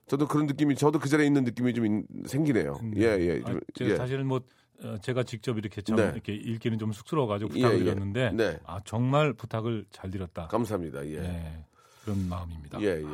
[0.07, 2.79] 저도 그런 느낌이 저도 그 자리에 있는 느낌이 좀 있- 생기네요.
[2.97, 3.97] 예, 예, 아, 좀, 제가 예.
[3.97, 4.41] 사실은 뭐
[4.83, 6.11] 어, 제가 직접 이렇게 참 네.
[6.15, 7.85] 이렇게 읽기는 좀 쑥스러워가지고 예, 부탁을 예.
[7.85, 8.59] 드렸는데 네.
[8.65, 10.49] 아 정말 부탁을 잘 드렸다.
[10.49, 11.07] 감사합니다.
[11.07, 11.65] 예, 네,
[12.05, 12.81] 그런 마음입니다.
[12.81, 13.05] 예, 예.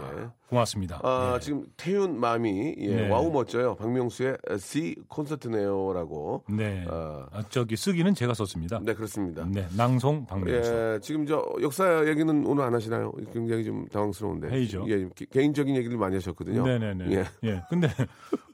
[0.49, 1.01] 고맙습니다.
[1.03, 1.41] 아, 네.
[1.45, 3.09] 지금 태윤 마음이 예, 네.
[3.11, 3.75] wow 멋져요.
[3.77, 6.45] 박명수의 C 콘서트네요라고.
[6.49, 6.85] 네.
[6.89, 8.81] 아, 아, 저기 쓰기는 제가 썼습니다.
[8.83, 9.45] 네, 그렇습니다.
[9.51, 10.71] 네, 낭송 박명수.
[10.73, 13.13] 예, 지금 저 역사 얘기는 오늘 안 하시나요?
[13.33, 14.49] 굉장히 좀 당황스러운데.
[14.49, 14.85] 회의죠.
[14.89, 16.65] 예, 좀 개- 개인적인 얘기를 많이 하셨거든요.
[16.65, 17.05] 네 네 네.
[17.17, 17.25] 예.
[17.49, 17.63] 예.
[17.69, 17.89] 근데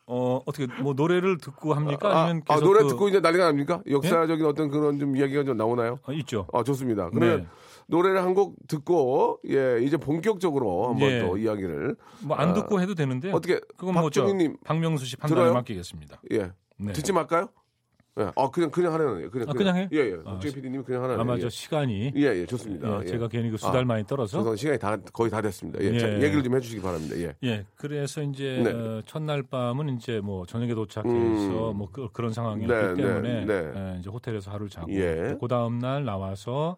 [0.07, 2.09] 어 어떻게 뭐 노래를 듣고 합니까?
[2.09, 3.83] 아, 아니면 아, 계속 노래 그- 듣고 이제 난리가 납니까?
[3.89, 5.99] 역사적인 어떤 그런 좀 이야기가 좀 나오나요?
[6.07, 6.47] 어, 있죠.
[6.53, 7.09] 아, 좋습니다.
[7.11, 7.47] 그러면 네.
[7.87, 11.21] 노래를 한 곡 듣고 예, 이제 본격적으로 한번 예.
[11.21, 15.55] 또 이야기를 뭐 안 듣고 해도 되는데 어떻게 그건 뭐저 박정희님 박명수 씨 판단에 들어요?
[15.55, 16.21] 맡기겠습니다.
[16.33, 16.51] 예.
[16.79, 16.93] 네.
[16.93, 17.49] 듣지 말까요?
[18.19, 18.31] 예.
[18.37, 19.89] 아, 그냥 그냥 하라는 그냥 아, 그냥 해요?
[19.93, 20.15] 예, 예.
[20.25, 21.41] 아, 박정희 PD님이 그냥 하라는 아마 예.
[21.41, 22.89] 저 시간이 예, 예, 좋습니다.
[22.99, 23.07] 예, 예.
[23.07, 24.57] 제가 괜히 그 수달 아, 많이 떨어서 죄송합니다.
[24.61, 25.81] 시간이 다 거의 다 됐습니다.
[25.83, 25.99] 예.
[25.99, 26.23] 자, 예.
[26.23, 27.17] 얘기를 좀 해주시기 바랍니다.
[27.19, 27.35] 예.
[27.43, 28.71] 예, 그래서 이제 네.
[28.71, 31.77] 어, 첫날 밤은 이제 뭐 저녁에 도착해서 음.
[31.77, 33.73] 뭐 그, 런 상황이었기 네, 네, 때문에 네.
[33.95, 35.37] 예, 이제 호텔에서 하루 자고 예.
[35.41, 36.77] 그 다음 날 나와서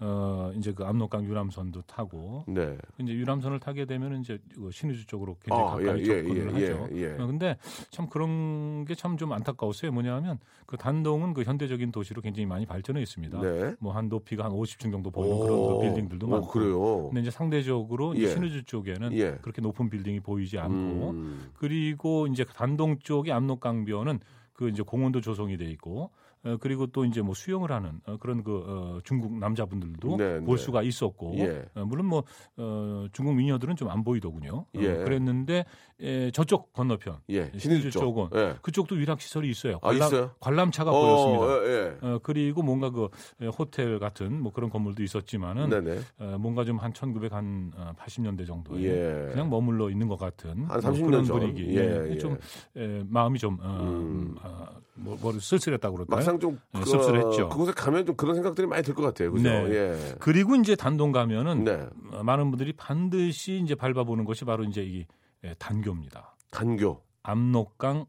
[0.00, 2.76] 어 이제 그 압록강 유람선도 타고 네.
[3.00, 6.70] 이제 유람선을 타게 되면 이제 그 신의주 쪽으로 굉장히 아, 가까이 예, 예, 접근을 예,
[6.72, 6.88] 하죠.
[6.96, 7.50] 예, 예.
[7.52, 7.56] 어,
[7.90, 9.92] 참 그런 게 참 좀 안타까웠어요.
[9.92, 13.40] 뭐냐면 그 단동은 그 현대적인 도시로 굉장히 많이 발전해 있습니다.
[13.40, 13.74] 네.
[13.78, 16.48] 뭐한 높이가 한 50층 정도 보이는 그런 그 빌딩들도 오, 많고.
[16.48, 17.06] 그래요.
[17.08, 18.28] 근데 이제 상대적으로 이제 예.
[18.32, 19.38] 신의주 쪽에는 예.
[19.42, 21.50] 그렇게 높은 빌딩이 보이지 않고 음.
[21.54, 24.20] 그리고 이제 단동 쪽의 압록강변은
[24.54, 26.10] 그 이제 공원도 조성이 돼 있고
[26.44, 30.56] 어, 그리고 또 이제 뭐 수영을 하는 어, 그런 그 어, 중국 남자분들도 네, 볼
[30.56, 30.62] 네.
[30.62, 31.64] 수가 있었고 예.
[31.74, 32.24] 어, 물론 뭐
[32.56, 34.52] 어, 중국 미녀들은 좀 안 보이더군요.
[34.56, 34.94] 어, 예.
[35.04, 35.64] 그랬는데
[36.00, 37.50] 에, 저쪽 건너편 예.
[37.90, 37.90] 쪽.
[37.92, 38.54] 쪽은 예.
[38.62, 39.78] 그쪽도 위락 시설이 있어요.
[39.82, 40.32] 아, 있어요?
[40.40, 41.66] 관람차가 어, 보였습니다.
[41.68, 42.06] 예, 예.
[42.06, 43.08] 어, 그리고 뭔가 그
[43.40, 45.98] 에, 호텔 같은 뭐 그런 건물도 있었지만은 네네.
[46.18, 49.28] 어, 뭔가 좀 한 1900한 어, 80년대 정도에 예.
[49.30, 51.38] 그냥 머물러 있는 것 같은 한뭐 30년 그런 전.
[51.40, 51.76] 분위기.
[51.76, 52.18] 예, 예.
[52.18, 52.36] 좀
[52.76, 54.34] 에, 마음이 좀 어, 음.
[54.42, 56.16] 어, 뭐, 뭐를 쓸쓸했다고 그럴까요?
[56.16, 57.48] 막상 좀 예, 그, 씁쓸했죠.
[57.50, 59.32] 그곳에 가면 좀 그런 생각들이 많이 들 것 같아요.
[59.32, 59.48] 그죠?
[59.48, 59.70] 네.
[59.70, 60.14] 예.
[60.18, 61.86] 그리고 이제 단동 가면은 네.
[62.12, 65.06] 어, 많은 분들이 반드시 이제 밟아보는 것이 바로 이제 이
[65.44, 66.36] 예, 단교입니다.
[66.50, 67.02] 단교.
[67.22, 68.06] 압록강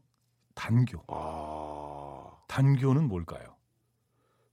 [0.54, 1.02] 단교.
[1.08, 2.30] 아.
[2.48, 3.56] 단교는 뭘까요?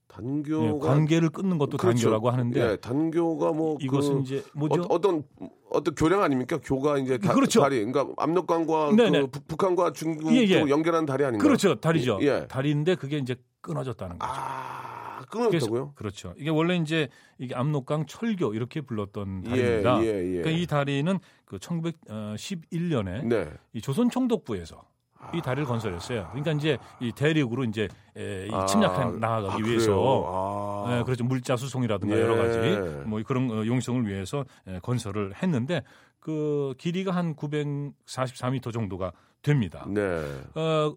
[0.07, 1.97] 단교가 예, 관계를 끊는 것도 그렇죠.
[1.97, 4.83] 단교라고 하는데 예, 단교가 뭐 이것은 그 이제 뭐죠?
[4.83, 5.23] 어, 떤
[5.71, 6.59] 어떤 교량 아닙니까?
[6.63, 7.61] 교가 이제 다, 그렇죠.
[7.61, 7.83] 다리.
[7.83, 8.89] 그러니까 압록강과.
[8.95, 10.59] 그 북, 북한과 중국 예, 예.
[10.59, 11.47] 연결하는 다리 아닌가요?
[11.47, 11.79] 그렇죠.
[11.79, 12.19] 다리죠.
[12.21, 12.45] 예.
[12.47, 14.31] 다리인데 그게 이제 끊어졌다는 거죠.
[14.31, 15.93] 아, 끊어졌다고요?
[15.95, 16.33] 그렇죠.
[16.37, 20.03] 이게 원래 이제 이게 압록강 철교 이렇게 불렀던 예, 다리입니다.
[20.03, 20.41] 예, 예.
[20.41, 23.49] 그러니까 이 다리는 그 1911년에 네.
[23.73, 24.83] 이 조선 총독부에서
[25.33, 26.27] 이 다리를 건설했어요.
[26.31, 30.85] 그러니까 이제 이 대륙으로 이제 에, 이 아, 침략해 나가기 아, 위해서?
[30.87, 30.97] 아.
[30.97, 31.23] 예, 그렇죠.
[31.23, 32.21] 물자 수송이라든가 예.
[32.21, 32.59] 여러 가지
[33.05, 35.83] 뭐 그런 어, 용성을 위해서 예, 건설을 했는데
[36.19, 39.85] 그 길이가 한 944m 정도가 됩니다.
[39.87, 40.01] 네.
[40.55, 40.95] 어,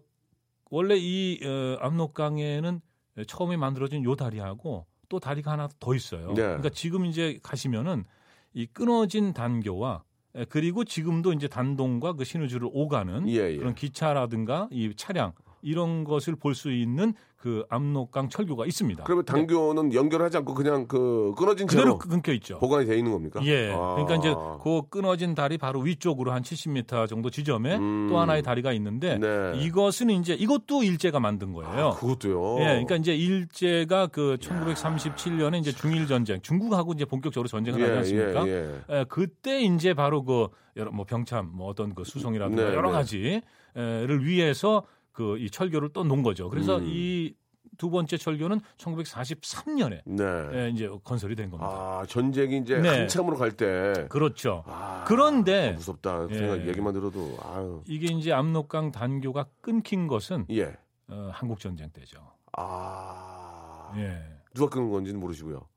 [0.69, 2.81] 원래 이 어, 압록강에는
[3.25, 6.27] 처음에 만들어진 요 다리하고 또 다리가 하나 더 있어요.
[6.29, 6.43] 네.
[6.43, 8.05] 그러니까 지금 이제 가시면은
[8.53, 10.03] 이 끊어진 단교와
[10.35, 13.57] 에, 그리고 지금도 이제 단동과 그 신우주를 오가는 예, 예.
[13.57, 19.03] 그런 기차라든가 이 차량 이런 것을 볼 수 있는 그 압록강 철교가 있습니다.
[19.03, 22.57] 그러면 당교는 연결하지 않고 그냥 그 끊어진 그대로 채로 끊겨 있죠.
[22.57, 23.39] 보관이 돼 있는 겁니까?
[23.45, 23.71] 예.
[23.71, 23.93] 아.
[23.93, 24.33] 그러니까 이제
[24.63, 28.07] 그 끊어진 다리 바로 위쪽으로 한 70m 정도 지점에 음.
[28.09, 29.53] 또 하나의 다리가 있는데 네.
[29.61, 31.89] 이것은 이제 이것도 일제가 만든 거예요.
[31.89, 32.59] 아, 그것도요.
[32.61, 38.47] 예, 그러니까 이제 일제가 그 1937년에 이제 중일 전쟁, 중국하고 이제 본격적으로 전쟁을 하지 않습니까?
[38.47, 42.89] 예, 예, 그때 이제 바로 그 여러 뭐 병참 뭐 어떤 그 수송이라든가 네, 여러
[42.89, 42.97] 네.
[42.97, 44.83] 가지를 위해서
[45.17, 46.47] 그 이 철교를 또 놓은 거죠.
[46.47, 46.85] 그래서 음.
[46.87, 50.23] 이두 번째 철교는 1943년에 네.
[50.53, 51.67] 예, 이제 건설이 된 겁니다.
[51.71, 52.87] 아, 전쟁이 이제 네.
[52.99, 54.05] 한참으로 갈 때.
[54.09, 54.63] 그렇죠.
[54.67, 56.27] 아, 그런데 무섭다.
[56.29, 56.37] 예.
[56.37, 57.81] 생각 얘기만 들어도 아유.
[57.87, 60.75] 이게 이제 압록강 단교가 끊긴 것은 예.
[61.07, 62.19] 어, 한국 전쟁 때죠.
[62.53, 63.91] 아.
[63.97, 64.21] 예.
[64.53, 65.67] 누가 끊은 건지는 모르시고요.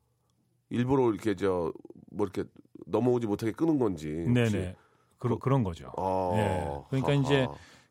[0.69, 1.73] 일부러 이렇게 저
[2.13, 2.43] 뭐 이렇게
[2.87, 4.09] 넘어오지 못하게 끊은 건지.
[4.27, 4.53] 혹시.
[4.53, 4.75] 네네.
[5.17, 5.93] 그런 그런 거죠.
[5.97, 6.33] 아.
[6.35, 6.83] 예.
[6.91, 7.23] 그러니까 하하.
[7.23, 7.47] 이제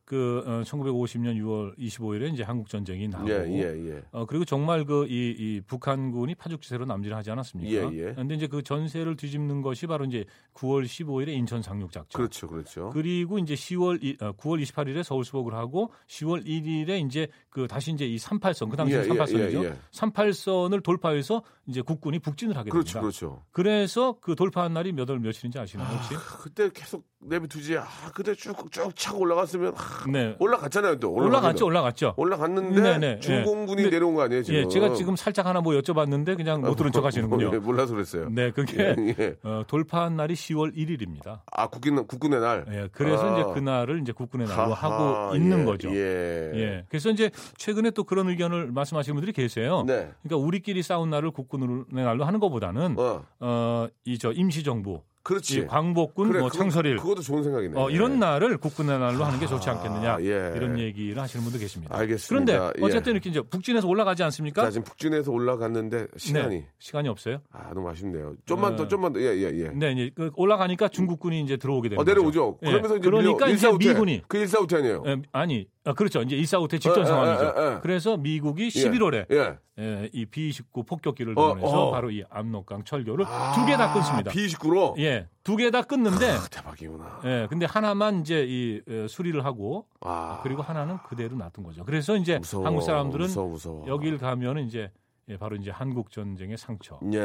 [0.10, 4.02] 그 어, 1950년 6월 25일에 이제 한국 전쟁이 나고 예, 예, 예.
[4.12, 7.72] 어, 그리고 정말 그이 이 북한군이 파죽지세로 남진하지 않았습니까?
[7.72, 8.12] 예, 예.
[8.14, 12.18] 그런데 이제 그 전세를 뒤집는 것이 바로 이제 9월 15일에 인천 상륙 작전.
[12.18, 12.90] 그렇죠, 그렇죠.
[12.90, 17.92] 그리고 이제 10월 이, 어, 9월 28일에 서울 수복을 하고 10월 1일에 이제 그 다시
[17.92, 19.64] 이제 이 38선 그 당시 예, 에 예, 38선이죠.
[19.64, 19.76] 예, 예.
[19.92, 23.02] 38선을 돌파해서 이제 국군이 북진을 하게 그렇죠, 됩니다.
[23.02, 23.44] 그렇죠.
[23.52, 26.14] 그래서 그 돌파한 날이 몇 월 며칠인지 아시나요 혹시?
[26.44, 27.78] 그때 계속 내비두지.
[27.78, 30.36] 아, 그때 쭉쭉 차고 올라갔으면 아, 네.
[30.40, 31.12] 올라갔잖아요, 또.
[31.12, 32.14] 올라갔죠, 올라갔죠.
[32.16, 33.20] 올라갔는데 네, 네.
[33.20, 33.90] 중공군이 네.
[33.90, 34.60] 내려온 거 아니에요, 지금?
[34.60, 37.52] 예, 제가 지금 살짝 하나 뭐 여쭤봤는데 그냥 못 들은 척 하시는군요.
[37.54, 38.30] 예, 몰라서 그랬어요.
[38.30, 39.36] 네, 그게 예, 예.
[39.44, 41.42] 어, 돌파한 날이 10월 1일입니다.
[41.52, 42.66] 아, 국군, 국군의 날.
[42.72, 43.40] 예, 그래서 아.
[43.40, 45.90] 이제 그날을 이제 국군의 날로 하하, 하고 있는 예, 거죠.
[45.94, 46.52] 예.
[46.56, 46.86] 예.
[46.88, 49.84] 그래서 이제 최근에 또 그런 의견을 말씀하시는 분들이 계세요.
[49.86, 50.10] 네.
[50.24, 55.60] 그러니까 우리끼리 싸운 날을 국군 의 날로 하는 것보다는 어, 어, 이 저 임시정부, 그렇지.
[55.60, 57.80] 이 광복군, 그래, 뭐 창설일 그것도 좋은 생각이네.
[57.80, 60.54] 어, 이런 날을 국군의 날로 하는 게 좋지 않겠느냐 아, 예.
[60.56, 61.96] 이런 얘기를 하시는 분도 계십니다.
[61.96, 62.28] 알겠습니다.
[62.58, 62.84] 그런데 예.
[62.84, 64.64] 어쨌든 이렇게 이제 북진에서 올라가지 않습니까?
[64.64, 67.42] 자, 지금 북진에서 올라갔는데 시간이 네, 시간이 없어요.
[67.52, 68.34] 아, 너무 아쉽네요.
[68.46, 68.76] 좀만 어.
[68.76, 69.22] 더, 좀만 더.
[69.22, 69.70] 예, 예, 예.
[69.70, 72.56] 네, 이제 그 올라가니까 중국군이 이제 들어오게 되는 어, 내려오죠.
[72.56, 72.60] 거죠.
[72.64, 72.68] 예.
[72.72, 73.88] 그러면서 이제 그러니까 밀려, 이제.
[73.90, 75.04] 미군이 그 일사후퇴 아니에요.
[75.06, 76.22] 예, 아니 아, 그렇죠.
[76.22, 77.44] 이제 일사후퇴 직전 예, 상황이죠.
[77.58, 77.80] 예, 예, 예.
[77.82, 79.58] 그래서 미국이 11월에 예.
[79.80, 81.92] 예, 이 B29 폭격기를 어, 동원해서 어.
[81.92, 83.26] 바로 이 압록강 철교를
[83.56, 84.32] 두개 다 끊습니다.
[84.32, 85.00] B29로.
[85.00, 87.22] 예, 두 개 다 끊는데 아, 대박이구나.
[87.26, 91.84] 예, 근데 하나만 이제 이 에, 수리를 하고 아, 그리고 하나는 그대로 놔둔 거죠.
[91.86, 92.66] 그래서 이제 무서워.
[92.66, 93.88] 한국 사람들은 무서워, 무서워.
[93.88, 94.92] 여길 가면은 이제
[95.30, 97.20] 예, 바로 이제 한국 전쟁의 상처 예.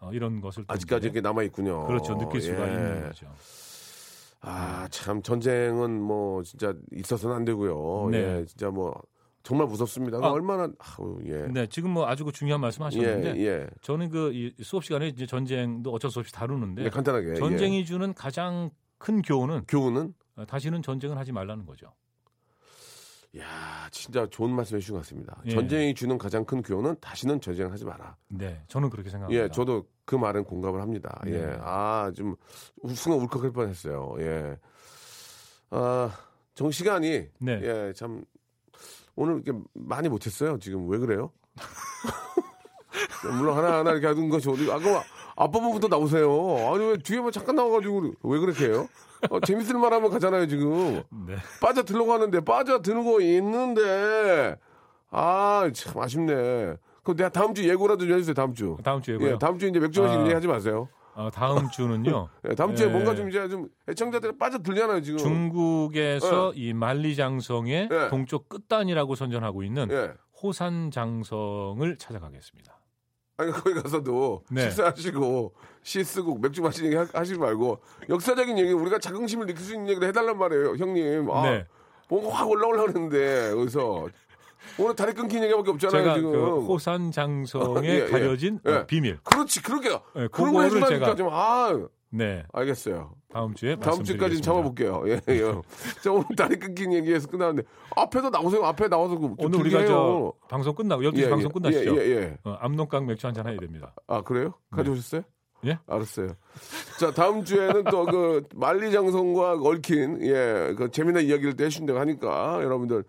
[0.00, 1.86] 어, 이런 것을 또 아직까지 이제 이게 남아 있군요.
[1.86, 2.72] 그렇죠 느낄 수가 예.
[2.72, 3.26] 있는 거죠.
[4.42, 8.08] 아, 참 전쟁은 뭐 진짜 있어서는 안 되고요.
[8.10, 8.18] 네.
[8.40, 8.92] 예, 진짜 뭐
[9.44, 10.18] 정말 무섭습니다.
[10.20, 10.30] 아.
[10.30, 11.46] 얼마나 아우, 예.
[11.48, 13.66] 네, 지금 뭐 아주 그 중요한 예, 말씀하셨는데 예.
[13.82, 17.34] 저는 그 이 수업 시간에 이제 전쟁도 어쩔 수 없이 다루는데 예, 간단하게.
[17.34, 17.84] 전쟁이 예.
[17.84, 21.92] 주는 가장 큰 교훈은 교훈은 어, 다시는 전쟁을 하지 말라는 거죠.
[23.38, 25.40] 야, 진짜 좋은 말씀 해주신 것 같습니다.
[25.46, 25.50] 예.
[25.50, 28.16] 전쟁이 주는 가장 큰 교훈은 다시는 전쟁을 하지 마라.
[28.28, 29.44] 네, 저는 그렇게 생각합니다.
[29.44, 31.18] 예, 저도 그 말은 공감을 합니다.
[31.24, 31.32] 네.
[31.32, 32.36] 예, 아, 좀
[32.94, 34.16] 순간 울컥할 뻔했어요.
[34.18, 34.58] 예,
[35.70, 36.10] 아,
[36.54, 37.60] 정 시간이 네.
[37.62, 38.22] 예, 참
[39.14, 40.58] 오늘 이렇게 많이 못했어요.
[40.58, 41.32] 지금 왜 그래요?
[43.38, 45.02] 물론 하나 하나 이렇게 하는 것이 어디 아까
[45.36, 46.30] 앞부분부터 나오세요.
[46.70, 48.88] 아니 왜 뒤에만 잠깐 나와가지고 왜 그렇게 해요?
[49.30, 51.02] 어, 재밌을 만하면 가잖아요 지금.
[51.26, 51.36] 네.
[51.60, 54.56] 빠져 들려고 하는데 빠져 들고 있는데
[55.10, 56.76] 아 참 아쉽네.
[57.02, 58.34] 그럼 내가 다음 주 예고라도 좀 해주세요.
[58.34, 58.76] 다음 주.
[58.82, 59.32] 다음 주에고요.
[59.32, 60.24] 예, 다음 주 이제 맥주 마시는 아.
[60.26, 60.88] 얘기 하지 마세요.
[61.14, 62.28] 어, 다음 주는요.
[62.48, 62.90] 예, 다음 주에 예.
[62.90, 65.18] 뭔가 좀 이제 좀 애청자들이 빠져 들잖아요 지금.
[65.18, 68.08] 중국에서 이 만리장성의 예.
[68.08, 70.12] 동쪽 끝단이라고 선전하고 있는 예.
[70.42, 72.78] 호산장성을 찾아가겠습니다.
[73.38, 74.62] 아니 거기 가서도 네.
[74.70, 75.52] 식사하시고
[75.82, 79.88] 시 쓰고 맥주 마시는 얘기 하- 하시지 말고 역사적인 얘기 우리가 자긍심을 느낄 수 있는
[79.88, 81.30] 얘기를 해달란 말이에요 형님.
[81.30, 81.66] 아, 네.
[82.08, 84.08] 뭔가 확 올라오려고 했는데 여기서
[84.78, 86.32] 오늘 다리 끊긴 얘기밖에 없잖아요 제가 지금.
[86.32, 88.06] 그 호산 장성에 예, 예.
[88.10, 88.70] 가려진 예.
[88.70, 89.18] 어, 비밀.
[89.24, 91.88] 그렇지 그렇게 네, 그런 거 그거를 해주다니까 제가- 좀 아.
[92.12, 92.44] 네.
[92.52, 93.14] 알겠어요.
[93.32, 94.44] 다음 주에 다음 주까지는 말씀드리겠습니다.
[94.44, 95.02] 참아볼게요.
[95.06, 95.40] 예, 예.
[96.04, 97.62] 자, 오늘 다리 끊긴 얘기에서 끝나는데,
[97.96, 98.62] 앞에도 나오세요.
[98.64, 99.86] 앞에 나와서 좀 오늘 우리가.
[99.86, 101.96] 저 방송 끝나고 12시 예, 방송 예, 끝나시죠?
[101.96, 102.36] 예, 예, 예.
[102.44, 103.94] 어, 압록강 맥주 한 잔 해야 됩니다.
[104.06, 104.52] 아, 그래요?
[104.70, 105.22] 가져오셨어요?
[105.64, 105.78] 예?
[105.86, 106.28] 알았어요.
[106.98, 113.04] 자, 다음 주에는 또 그 만리장성과 얽힌, 예, 그 재미난 이야기를 또 해주신다고 하니까 여러분들,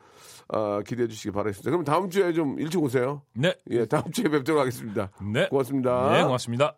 [0.49, 1.72] 아, 기대해 주시기 바라겠습니다.
[1.72, 3.24] 그럼 다음 주에 좀 일찍 오세요.
[3.34, 3.56] 네.
[3.72, 5.10] 예, 다음 주에 뵙도록 하겠습니다.
[5.34, 5.47] 네.
[5.49, 6.14] 고맙습니다.
[6.14, 6.78] 네, 고맙습니다.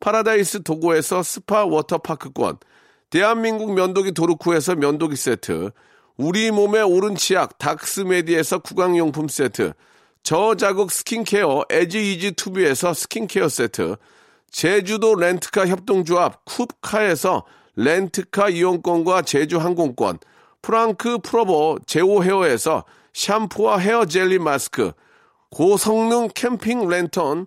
[0.00, 2.58] 파라다이스 도고에서 스파 워터파크권,
[3.10, 5.70] 대한민국 면도기 도루코에서 면도기 세트,
[6.16, 9.72] 우리 몸의 오른 치약 닥스메디에서 구강용품 세트,
[10.22, 13.96] 저자극 스킨케어 이지 투비에서 스킨케어 세트,
[14.50, 17.44] 제주도 렌트카 협동조합 쿱카에서
[17.76, 20.18] 렌트카 이용권과 제주 항공권,
[20.62, 24.92] 프랑크 프로보 제오 헤어에서 샴푸와 헤어 젤리 마스크,
[25.50, 27.46] 고성능 캠핑 랜턴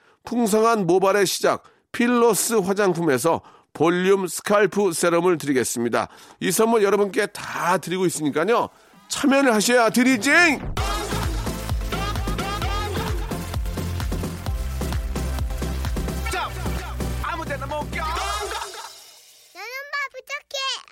[0.23, 3.41] 풍성한 모발의 시작 필로스 화장품에서
[3.73, 6.07] 볼륨 scalp 세럼을 드리겠습니다.
[6.39, 8.69] 이 선물 여러분께 다 드리고 있으니까요.
[9.07, 9.89] 참여를 하셔야.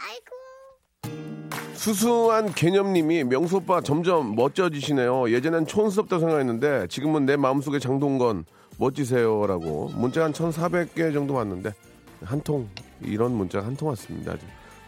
[0.01, 1.73] 아이고.
[1.75, 5.31] 수수한 개념님이 명수 오빠 점점 멋져지시네요.
[5.31, 8.45] 예전엔 촌스럽다 생각했는데 지금은 내 마음속에 장동건
[8.79, 11.73] 멋지세요라고 문자 한 1,400개 정도 왔는데
[12.23, 12.67] 한 통
[13.01, 14.35] 이런 문자 한 통 왔습니다.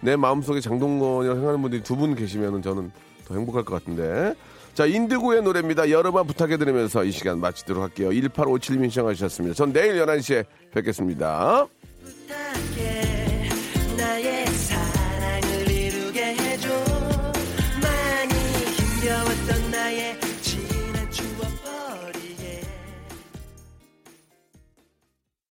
[0.01, 2.91] 내 마음속에 장동건이라고 생각하는 분들이 두 분 계시면 저는
[3.27, 4.33] 더 행복할 것 같은데.
[4.73, 5.89] 자, 인디고의 노래입니다.
[5.91, 8.09] 여러분 부탁해 드리면서 이 시간 마치도록 할게요.
[8.09, 9.53] 1857님 신청하셨습니다.
[9.53, 11.67] 전 내일 11시에 뵙겠습니다.
[12.03, 13.11] 부탁해,